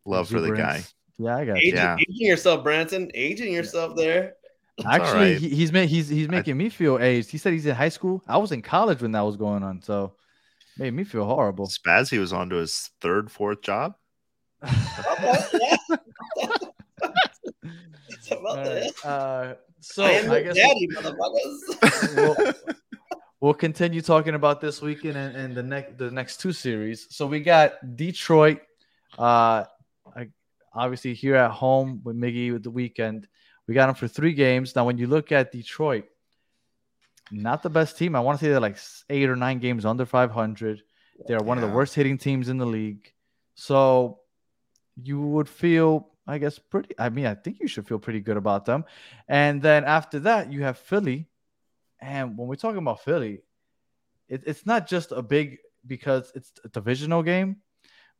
[0.04, 0.84] love for the guy.
[1.18, 1.68] Yeah, I got you.
[1.68, 1.96] aging, Yeah.
[1.98, 3.10] aging yourself, Branson.
[3.14, 4.34] Aging yourself there.
[4.84, 5.36] Actually, alright.
[5.38, 7.30] he, he's ma- he's he's making me feel aged.
[7.30, 8.22] He said he's in high school.
[8.28, 10.12] I was in college when that was going on, so
[10.76, 11.66] made me feel horrible.
[11.66, 13.94] Spaz, he was on to his third, fourth job.
[14.62, 15.96] Okay, yeah.
[16.42, 18.92] That's about that.
[19.04, 22.16] uh, so I I guess daddy, motherfuckers.
[22.16, 22.52] we'll,
[23.46, 27.06] we'll continue talking about this weekend and, and the next the next two series.
[27.10, 28.58] So we got Detroit,
[29.16, 29.62] uh,
[30.16, 30.30] I,
[30.74, 33.28] obviously here at home with Miggy with the weekend.
[33.68, 34.74] We got them for three games.
[34.74, 36.06] Now, when you look at Detroit,
[37.30, 38.16] not the best team.
[38.16, 38.78] I want to say they're like
[39.10, 40.82] eight or nine games under 500.
[41.28, 43.12] They're one of the worst hitting teams in the league.
[43.54, 44.18] So
[45.00, 46.96] you would feel, I guess, pretty.
[46.98, 48.84] I mean, I think you should feel pretty good about them.
[49.28, 51.28] And then after that, you have Philly.
[52.00, 53.42] And when we're talking about Philly,
[54.28, 57.56] it, it's not just a big because it's a divisional game,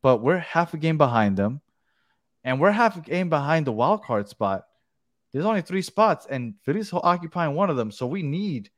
[0.03, 1.61] but we're half a game behind them,
[2.45, 4.65] and we're half a game behind the wild card spot.
[5.33, 7.91] There's only three spots, and Philly's occupying one of them.
[7.91, 8.71] So we need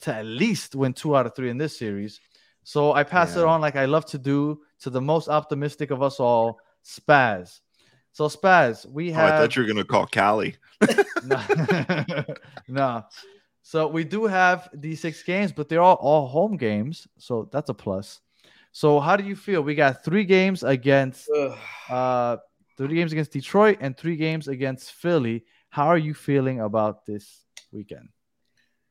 [0.00, 2.20] to at least win two out of three in this series.
[2.64, 6.02] So I pass it on like I love to do to the most optimistic of
[6.02, 7.60] us all, Spaz.
[8.12, 10.56] So Spaz, we Oh, have I thought you were gonna call Cali.
[11.24, 11.40] no.
[12.68, 13.04] no.
[13.62, 17.06] So we do have these six games, but they're all, all home games.
[17.18, 18.20] So that's a plus.
[18.72, 19.62] So how do you feel?
[19.62, 21.30] We got three games against
[21.88, 22.36] uh
[22.76, 25.44] three games against Detroit and three games against Philly.
[25.70, 28.08] How are you feeling about this weekend?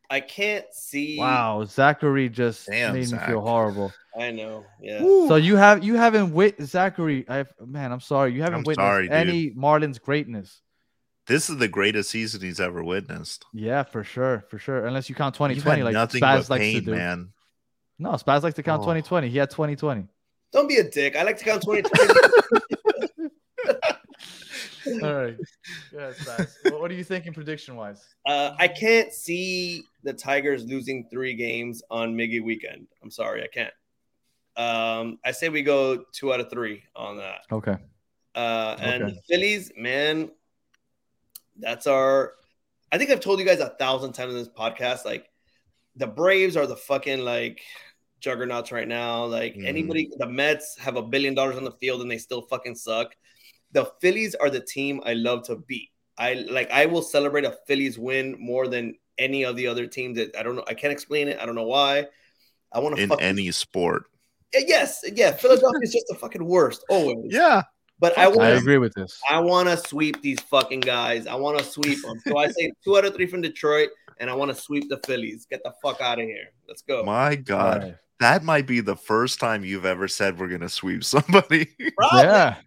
[0.09, 1.17] I can't see.
[1.17, 3.21] Wow, Zachary just Damn, made Zach.
[3.21, 3.93] me feel horrible.
[4.19, 4.65] I know.
[4.81, 4.99] Yeah.
[4.99, 7.25] So you have you haven't wit Zachary.
[7.29, 9.13] I man, I'm sorry, you haven't I'm witnessed sorry, dude.
[9.13, 10.61] any Marlins greatness.
[11.27, 13.45] This is the greatest season he's ever witnessed.
[13.53, 14.85] Yeah, for sure, for sure.
[14.87, 16.91] Unless you count 2020, like nothing Spaz but likes to do.
[16.91, 17.29] man.
[17.99, 18.85] No, Spaz likes to count Oh.
[18.85, 19.29] 2020.
[19.29, 20.07] He had 2020.
[20.51, 21.15] Don't be a dick.
[21.15, 22.19] I like to count 2020.
[25.03, 25.37] All right.
[25.93, 26.55] Yeah, Spaz.
[26.63, 28.03] what, what are you thinking prediction wise?
[28.25, 32.87] uh, I can't see the Tigers losing three games on Miggy weekend.
[33.03, 33.73] I'm sorry, I can't.
[34.57, 37.41] Um, I say we go two out of three on that.
[37.51, 37.75] Okay.
[38.35, 39.13] Uh, and Okay.
[39.13, 40.31] the Phillies, man,
[41.59, 42.33] that's our.
[42.91, 45.05] I think I've told you guys a thousand times in this podcast.
[45.05, 45.29] Like,
[45.95, 47.61] the Braves are the fucking like
[48.19, 49.25] juggernauts right now.
[49.25, 49.65] Like Mhm.
[49.65, 53.15] anybody, the Mets have a billion dollars on the field and they still fucking suck.
[53.71, 55.89] The Phillies are the team I love to beat.
[56.17, 56.69] I like.
[56.71, 60.17] I will celebrate a Phillies win more than any of the other teams.
[60.17, 60.65] That I don't know.
[60.67, 61.39] I can't explain it.
[61.39, 62.07] I don't know why.
[62.71, 64.03] I want to in fucking any sport.
[64.53, 65.31] yes, yeah.
[65.31, 67.31] Philadelphia is just the fucking worst always.
[67.33, 67.63] Yeah.
[68.01, 69.21] But I want I agree with this.
[69.29, 71.27] I want to sweep these fucking guys.
[71.27, 72.19] I want to sweep them.
[72.27, 73.89] So I say two out of three from Detroit,
[74.19, 75.45] and I want to sweep the Phillies.
[75.45, 76.47] Get the fuck out of here.
[76.67, 77.03] Let's go.
[77.03, 77.83] My God.
[77.83, 77.97] All right.
[78.19, 81.69] That might be the first time you've ever said we're gonna sweep somebody.
[82.13, 82.55] Yeah.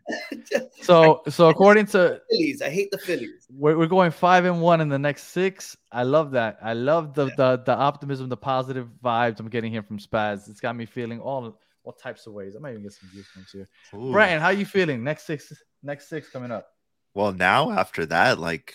[0.82, 2.60] So so according to Phillies.
[2.60, 3.46] I hate the Phillies.
[3.50, 5.76] we're, we're going five and one in the next six.
[5.90, 6.58] I love that.
[6.62, 10.48] I love the the the optimism, the positive vibes I'm getting here from Spaz.
[10.50, 12.56] It's got me feeling all all types of ways.
[12.56, 13.68] I might even get some goosebumps here.
[13.94, 14.12] Ooh.
[14.12, 15.04] Brian, how are you feeling?
[15.04, 16.68] Next six next six coming up.
[17.14, 18.74] Well, now after that, like,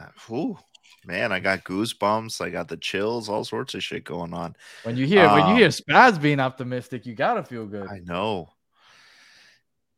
[0.00, 0.56] uh, ooh,
[1.04, 2.40] man, I got goosebumps.
[2.40, 4.56] I got the chills, all sorts of shit going on.
[4.84, 7.88] When you hear when you Um, hear Spaz being optimistic, you gotta feel good.
[7.88, 8.52] I know.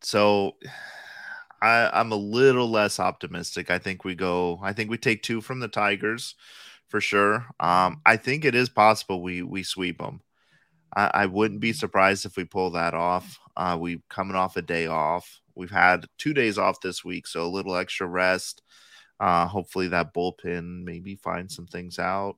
[0.01, 0.57] So
[1.61, 3.71] I I'm a little less optimistic.
[3.71, 6.35] I think we go I think we take two from the Tigers
[6.89, 7.47] for sure.
[7.61, 10.23] Um I think it is possible we we sweep them.
[10.97, 13.39] I, I wouldn't be surprised if we pull that off.
[13.57, 15.41] Uh we coming off a day off.
[15.55, 18.63] We've had two days off this week, so a little extra rest.
[19.21, 22.37] Uh hopefully that bullpen maybe find some things out.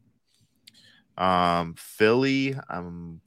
[1.16, 3.20] Um Philly, I'm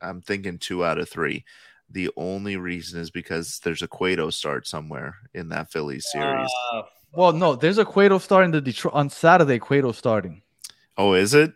[0.00, 1.44] I'm thinking two out of three.
[1.90, 6.50] The only reason is because there's a Cueto start somewhere in that Philly series.
[6.72, 6.82] Uh,
[7.12, 9.58] Well, no, there's a Cueto starting the Detroit on Saturday.
[9.58, 10.42] Cueto starting.
[10.98, 11.52] oh, is it?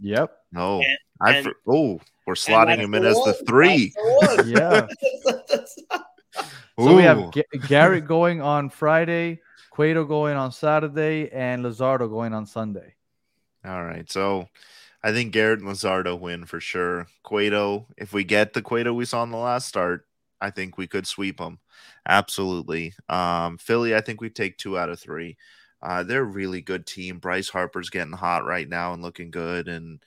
[0.00, 0.32] Yep.
[0.52, 0.80] No.
[0.80, 3.92] And- I and- for- oh, we're slotting him in as the three.
[4.20, 4.88] That's the
[5.22, 5.46] one.
[5.52, 6.42] Yeah.
[6.78, 7.30] So we have Ooh.
[7.30, 9.40] Ga- Garrett going on Friday,
[9.70, 12.94] Cueto going on Saturday, and Luzardo going on Sunday.
[13.64, 14.10] All right.
[14.10, 14.48] So
[15.02, 17.06] I think Garrett and Luzardo win for sure.
[17.22, 20.06] Cueto, if we get the Cueto we saw in the last start,
[20.40, 21.60] I think we could sweep them.
[22.06, 22.92] Absolutely.
[23.08, 25.36] Um, Philly, I think we take two out of three.
[25.80, 27.18] Uh, they're a really good team.
[27.18, 29.68] Bryce Harper's getting hot right now and looking good.
[29.68, 30.00] And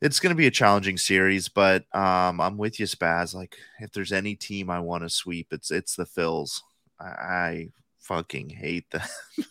[0.00, 3.34] it's going to be a challenging series, but um, I'm with you, Spaz.
[3.34, 6.60] Like, if there's any team I want to sweep, it's it's the Phils.
[7.00, 7.68] I, I
[8.00, 9.02] fucking hate them.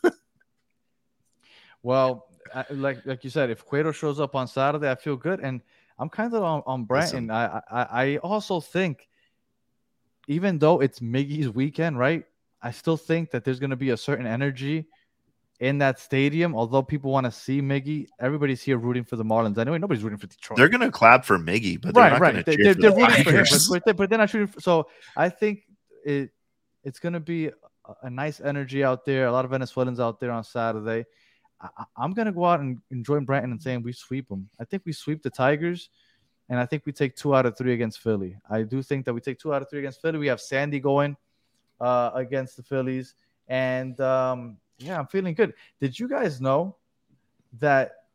[1.84, 5.42] Well, I, like like you said, if Cueto shows up on Saturday, I feel good,
[5.42, 5.62] and
[6.00, 7.30] I'm kind of on, on Brenton.
[7.30, 9.10] I, I I also think,
[10.28, 12.24] even though it's Miggy's weekend, right?
[12.62, 14.88] I still think that there's going to be a certain energy
[15.60, 16.56] in that stadium.
[16.56, 19.58] Although people want to see Miggy, everybody's here rooting for the Marlins.
[19.58, 20.58] Anyway, nobody's rooting for Detroit.
[20.58, 22.46] They're going to clap for Miggy, but they're right, not right.
[22.46, 24.48] They, cheer they're, for they're the rooting for him, but, but, but they're not shooting.
[24.48, 25.64] For, so I think
[26.06, 26.32] it
[26.84, 27.54] it's going to be a,
[28.04, 29.28] a nice energy out there.
[29.28, 31.06] A lot of Venezuelans out there on Saturday.
[31.62, 34.50] I, I'm going to go out and, and join Brandon and saying we sweep them.
[34.60, 35.90] I think we sweep the Tigers,
[36.50, 38.38] and I think we take two out of three against Philly.
[38.50, 40.18] I do think that we take two out of three against Philly.
[40.18, 41.16] We have Sandy going
[41.80, 43.16] uh, against the Phillies,
[43.48, 45.54] and um, yeah, I'm feeling good.
[45.80, 46.76] Did you guys know
[47.60, 48.06] that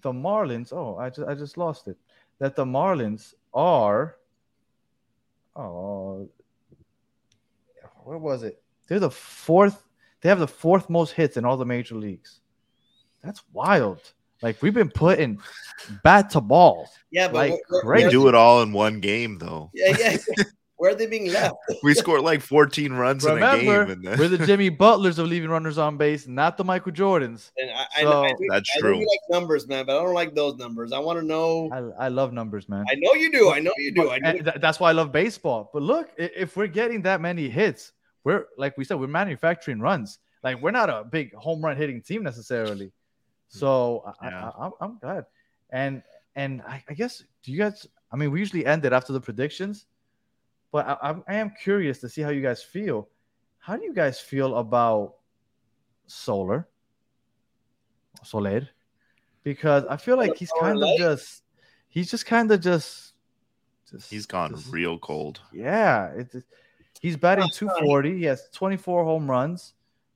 [0.00, 0.72] the Marlins?
[0.72, 1.96] Oh, I just I just lost it.
[2.38, 4.16] That the Marlins are.
[5.54, 6.28] Oh,
[8.04, 8.62] where was it?
[8.88, 9.86] They're the fourth.
[10.20, 12.40] They have the fourth most hits in all the major leagues.
[13.22, 14.00] That's wild.
[14.40, 15.38] Like we've been putting
[16.02, 16.88] bat to balls.
[17.10, 17.96] Yeah, but Like, where- where- great.
[17.98, 19.70] We where- do it all in one game, though.
[19.74, 20.16] Yeah, yeah.
[20.82, 21.54] Where are they being left?
[21.84, 23.90] We scored like 14 runs in a Remember, game.
[23.92, 24.18] And then...
[24.18, 27.52] we're the Jimmy Butlers of leaving runners on base, not the Michael Jordans.
[27.56, 29.06] And I, So- I, I, do- That's I know you true.
[29.06, 30.90] like numbers, man, but I don't like those numbers.
[30.92, 31.70] I want to know.
[31.72, 32.84] I, I love numbers, man.
[32.90, 33.52] I know you do.
[33.52, 34.10] I know you do.
[34.10, 34.32] I know.
[34.32, 35.70] Th- that's why I love baseball.
[35.72, 37.92] But look, if we're getting that many hits,
[38.24, 40.18] we're like we said, we're manufacturing runs.
[40.42, 42.90] Like we're not a big home run hitting team necessarily.
[43.46, 44.48] So I, Yeah.
[44.48, 45.26] I, I'm, I'm glad.
[45.70, 46.02] And
[46.34, 47.86] and I, I guess do you guys?
[48.12, 49.86] I mean, we usually end it after the predictions,
[50.72, 53.08] but I, I'm, curious to see how you guys feel.
[53.58, 55.14] How do you guys feel about
[56.06, 56.66] Solar,
[58.24, 58.68] Soler?
[59.44, 60.98] Because I feel like he's kind of Soler?
[60.98, 61.42] just
[61.88, 63.12] he's just kind of just,
[63.90, 65.40] just He's gone just- real cold.
[65.52, 66.36] yeah, it's
[67.00, 68.18] he's batting 240.
[68.18, 69.74] He has 24 home runs,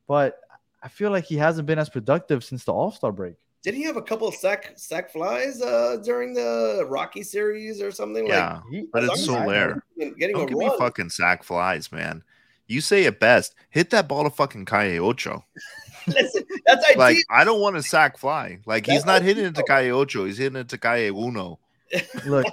[0.08, 0.40] but
[0.82, 3.36] I feel like he hasn't been as productive since the All Star break.
[3.66, 7.90] Did he have a couple of sac sac flies uh, during the Rocky series or
[7.90, 8.24] something?
[8.28, 12.22] Yeah, He- but it's long as getting Don't a give me fucking sac flies, man.
[12.68, 13.56] You say it best.
[13.70, 15.44] Hit that ball to fucking Calle Ocho.
[16.06, 16.98] Listen, that's ideal.
[17.00, 18.60] Like, I don't want a sac fly.
[18.66, 19.62] Like, he's That's not hitting it ideal.
[19.64, 20.24] to Calle Ocho.
[20.26, 21.58] He's hitting it to Calle Uno.
[22.24, 22.46] Look,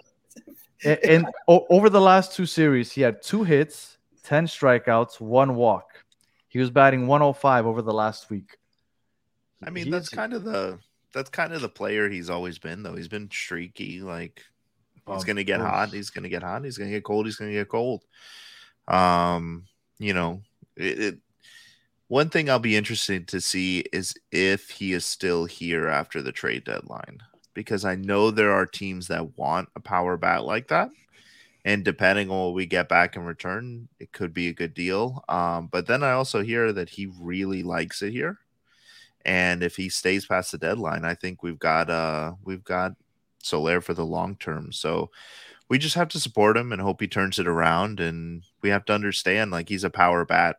[0.83, 5.53] in, in o- over the last two series, he had two hits, ten strikeouts, one
[5.53, 5.89] walk.
[6.47, 8.57] He was batting 105 over the last week.
[9.63, 10.79] I mean, He's- that's kind of the
[11.13, 12.95] that's kind of the player he's always been, though.
[12.95, 14.01] He's been streaky.
[14.01, 14.43] Like
[15.07, 15.89] he's Of gonna get hot.
[15.89, 16.63] He's gonna get hot.
[16.63, 17.25] He's gonna get cold.
[17.25, 18.03] He's gonna get cold.
[18.87, 19.65] Um,
[19.99, 20.41] you know,
[20.75, 21.17] it, it.
[22.07, 26.31] One thing I'll be interested to see is if he is still here after the
[26.31, 27.19] trade deadline,
[27.53, 30.89] because I know there are teams that want a power bat like that.
[31.65, 35.23] And depending on what we get back in return, it could be a good deal.
[35.29, 38.37] Um, but then I also hear that he really likes it here
[39.25, 42.93] and if he stays past the deadline, I think we've got uh we've got
[43.43, 44.71] Soler for the long term.
[44.71, 45.11] So
[45.69, 47.99] we just have to support him and hope he turns it around.
[47.99, 50.57] And we have to understand like he's a power bat.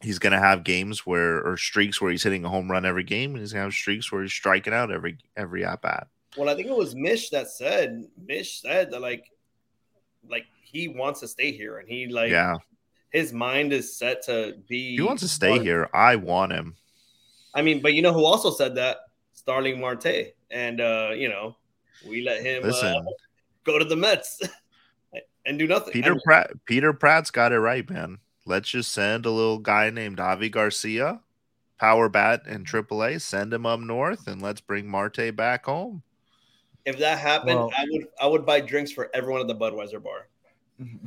[0.00, 3.32] He's gonna have games where or streaks where he's hitting a home run every game,
[3.32, 6.08] and he's gonna have streaks where he's striking out every every at bat.
[6.36, 9.24] Well, I think it was Mish that said Mish said that like
[10.28, 12.58] like he wants to stay here and he like yeah,
[13.10, 15.88] his mind is set to be he wants to stay part- here.
[15.92, 16.76] I want him.
[17.58, 18.98] I mean, but you know who also said that?
[19.32, 20.34] Starling Marte.
[20.48, 21.56] And uh, you know,
[22.08, 23.00] we let him uh,
[23.64, 24.40] go to the Mets
[25.44, 25.90] and do nothing.
[25.90, 28.18] I Peter mean, Pratt Peter Pratt's got it right, man.
[28.46, 31.20] Let's just send a little guy named Avi Garcia,
[31.80, 36.02] power bat in AAA, send him up north, and let's bring Marte back home.
[36.84, 40.00] if that happened, Well- I would I would buy drinks for everyone at the Budweiser
[40.00, 40.27] bar.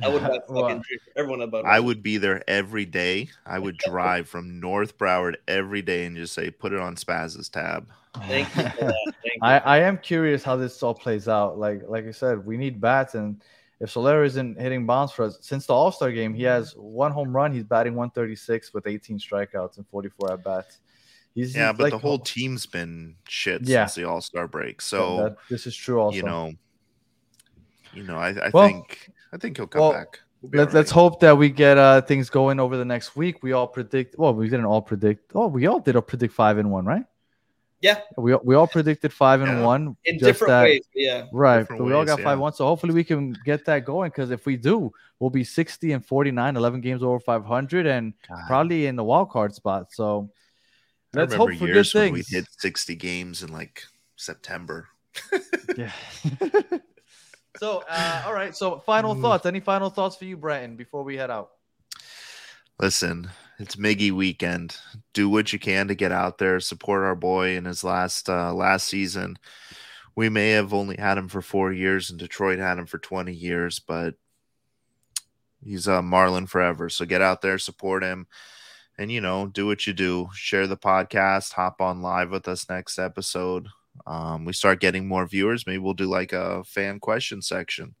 [0.02, 0.82] I would buy fucking Well,
[1.16, 1.64] everyone at Budweiser.
[1.66, 3.28] I would be there every day.
[3.46, 7.48] I would drive from North Broward every day and just say, put it on Spaz's
[7.48, 7.88] tab.
[8.26, 8.94] Thank you for that.
[9.04, 9.30] Thank you.
[9.42, 11.58] I, I am curious how this all plays out.
[11.58, 13.42] Like like I said, we need bats, and
[13.80, 17.10] if Soler isn't hitting bombs for us since the All Star game, he has one
[17.10, 17.52] home run.
[17.52, 20.78] He's batting 136 with 18 strikeouts and 44 at bats.
[21.34, 23.86] He's Yeah, he's but like- the whole team's been shit Yeah.
[23.86, 24.82] since the All Star break.
[24.82, 25.98] So that- this is true.
[25.98, 26.52] Also, you know,
[27.94, 30.20] you know, I, I Well- think I think he'll come well, back.
[30.42, 30.94] We'll Let, all let's right.
[30.94, 33.42] hope that we get uh, things going over the next week.
[33.42, 34.18] We all predict.
[34.18, 35.32] Well, we didn't all predict.
[35.34, 37.04] Oh, we all did all predict five and one, right?
[37.80, 37.98] Yeah.
[38.16, 39.64] We all- we all predicted five and Yeah.
[39.66, 39.96] one.
[40.04, 40.82] in different that- ways.
[40.94, 41.26] Yeah.
[41.32, 41.60] Right.
[41.60, 42.24] Different But we all ways, got yeah.
[42.24, 42.52] five one.
[42.52, 44.10] So hopefully we can get that going.
[44.10, 48.38] Because if we do, we'll be 60 and 49, 11 games over 500, and God,
[48.46, 49.92] probably in the wild card spot.
[49.92, 50.30] So
[51.14, 52.30] I let's hope for good years when we things.
[52.30, 53.82] hit 60 games in like
[54.16, 54.88] September.
[55.76, 55.90] Yeah.
[57.58, 58.54] so uh, all right.
[58.56, 59.20] So final Mm.
[59.22, 59.46] thoughts.
[59.46, 61.50] Any final thoughts for you, Bratton, before we head out?
[62.80, 64.76] Listen, it's Miggy weekend.
[65.12, 68.52] Do what you can to get out there, support our boy in his last uh,
[68.52, 69.38] last season.
[70.16, 73.32] We may have only had him for four years, and Detroit had him for twenty
[73.32, 74.14] years, but
[75.64, 76.88] he's a Marlin forever.
[76.88, 78.26] So get out there, support him,
[78.98, 80.28] and you know, do what you do.
[80.34, 81.52] Share the podcast.
[81.52, 83.68] Hop on live with us next episode.
[84.06, 85.66] Um, we start getting more viewers.
[85.66, 87.94] Maybe we'll do like a fan question section.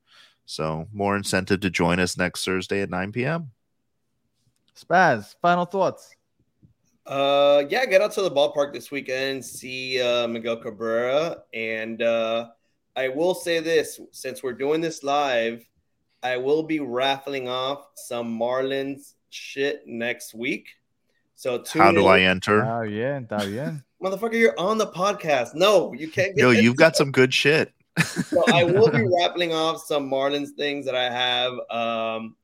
[0.46, 3.52] So more incentive to join us next Thursday at nine p.m.
[4.74, 6.16] Spaz, final thoughts.
[7.04, 12.48] Uh, yeah, get out to the ballpark this weekend, see uh, Miguel Cabrera, and uh,
[12.96, 15.66] I will say this: since we're doing this live,
[16.22, 20.68] I will be raffling off some Marlins shit next week.
[21.34, 22.06] So tune How do in.
[22.06, 22.64] I enter?
[22.64, 23.82] Oh yeah, está bien.
[24.02, 24.34] Motherfucker?
[24.34, 25.54] You're on the podcast.
[25.54, 26.42] No, you can't get.
[26.42, 27.72] Yo, you've got some good shit.
[27.98, 31.52] so I will be raffling off some Marlins things that I have.
[31.70, 32.36] Um,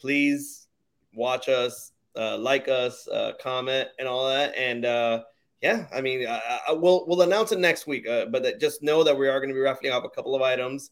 [0.00, 0.66] please
[1.14, 4.56] watch us, uh, like us, uh, comment, and all that.
[4.56, 5.22] And uh,
[5.62, 8.08] yeah, I mean, I, I, we'll we'll announce it next week.
[8.08, 10.34] Uh, but that, just know that we are going to be raffling off a couple
[10.34, 10.90] of items.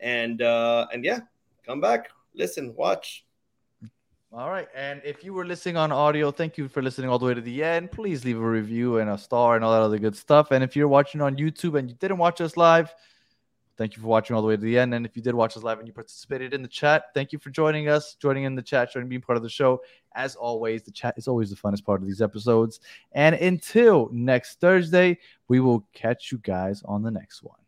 [0.00, 1.20] And uh, and yeah,
[1.66, 3.24] come back, listen, watch.
[4.30, 4.68] All right.
[4.74, 7.40] And if you were listening on audio, thank you for listening all the way to
[7.40, 7.90] the end.
[7.90, 10.50] Please leave a review and a star and all that other good stuff.
[10.50, 12.94] And if you're watching on YouTube and you didn't watch us live,
[13.78, 14.92] thank you for watching all the way to the end.
[14.92, 17.38] And if you did watch us live and you participated in the chat, thank you
[17.38, 19.80] for joining us, joining in the chat, joining being part of the show.
[20.14, 22.80] As always, the chat is always the funnest part of these episodes.
[23.12, 25.18] And until next Thursday,
[25.48, 27.60] we will catch you guys on the next one.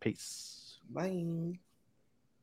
[0.00, 0.78] Peace.
[0.90, 1.60] Bye.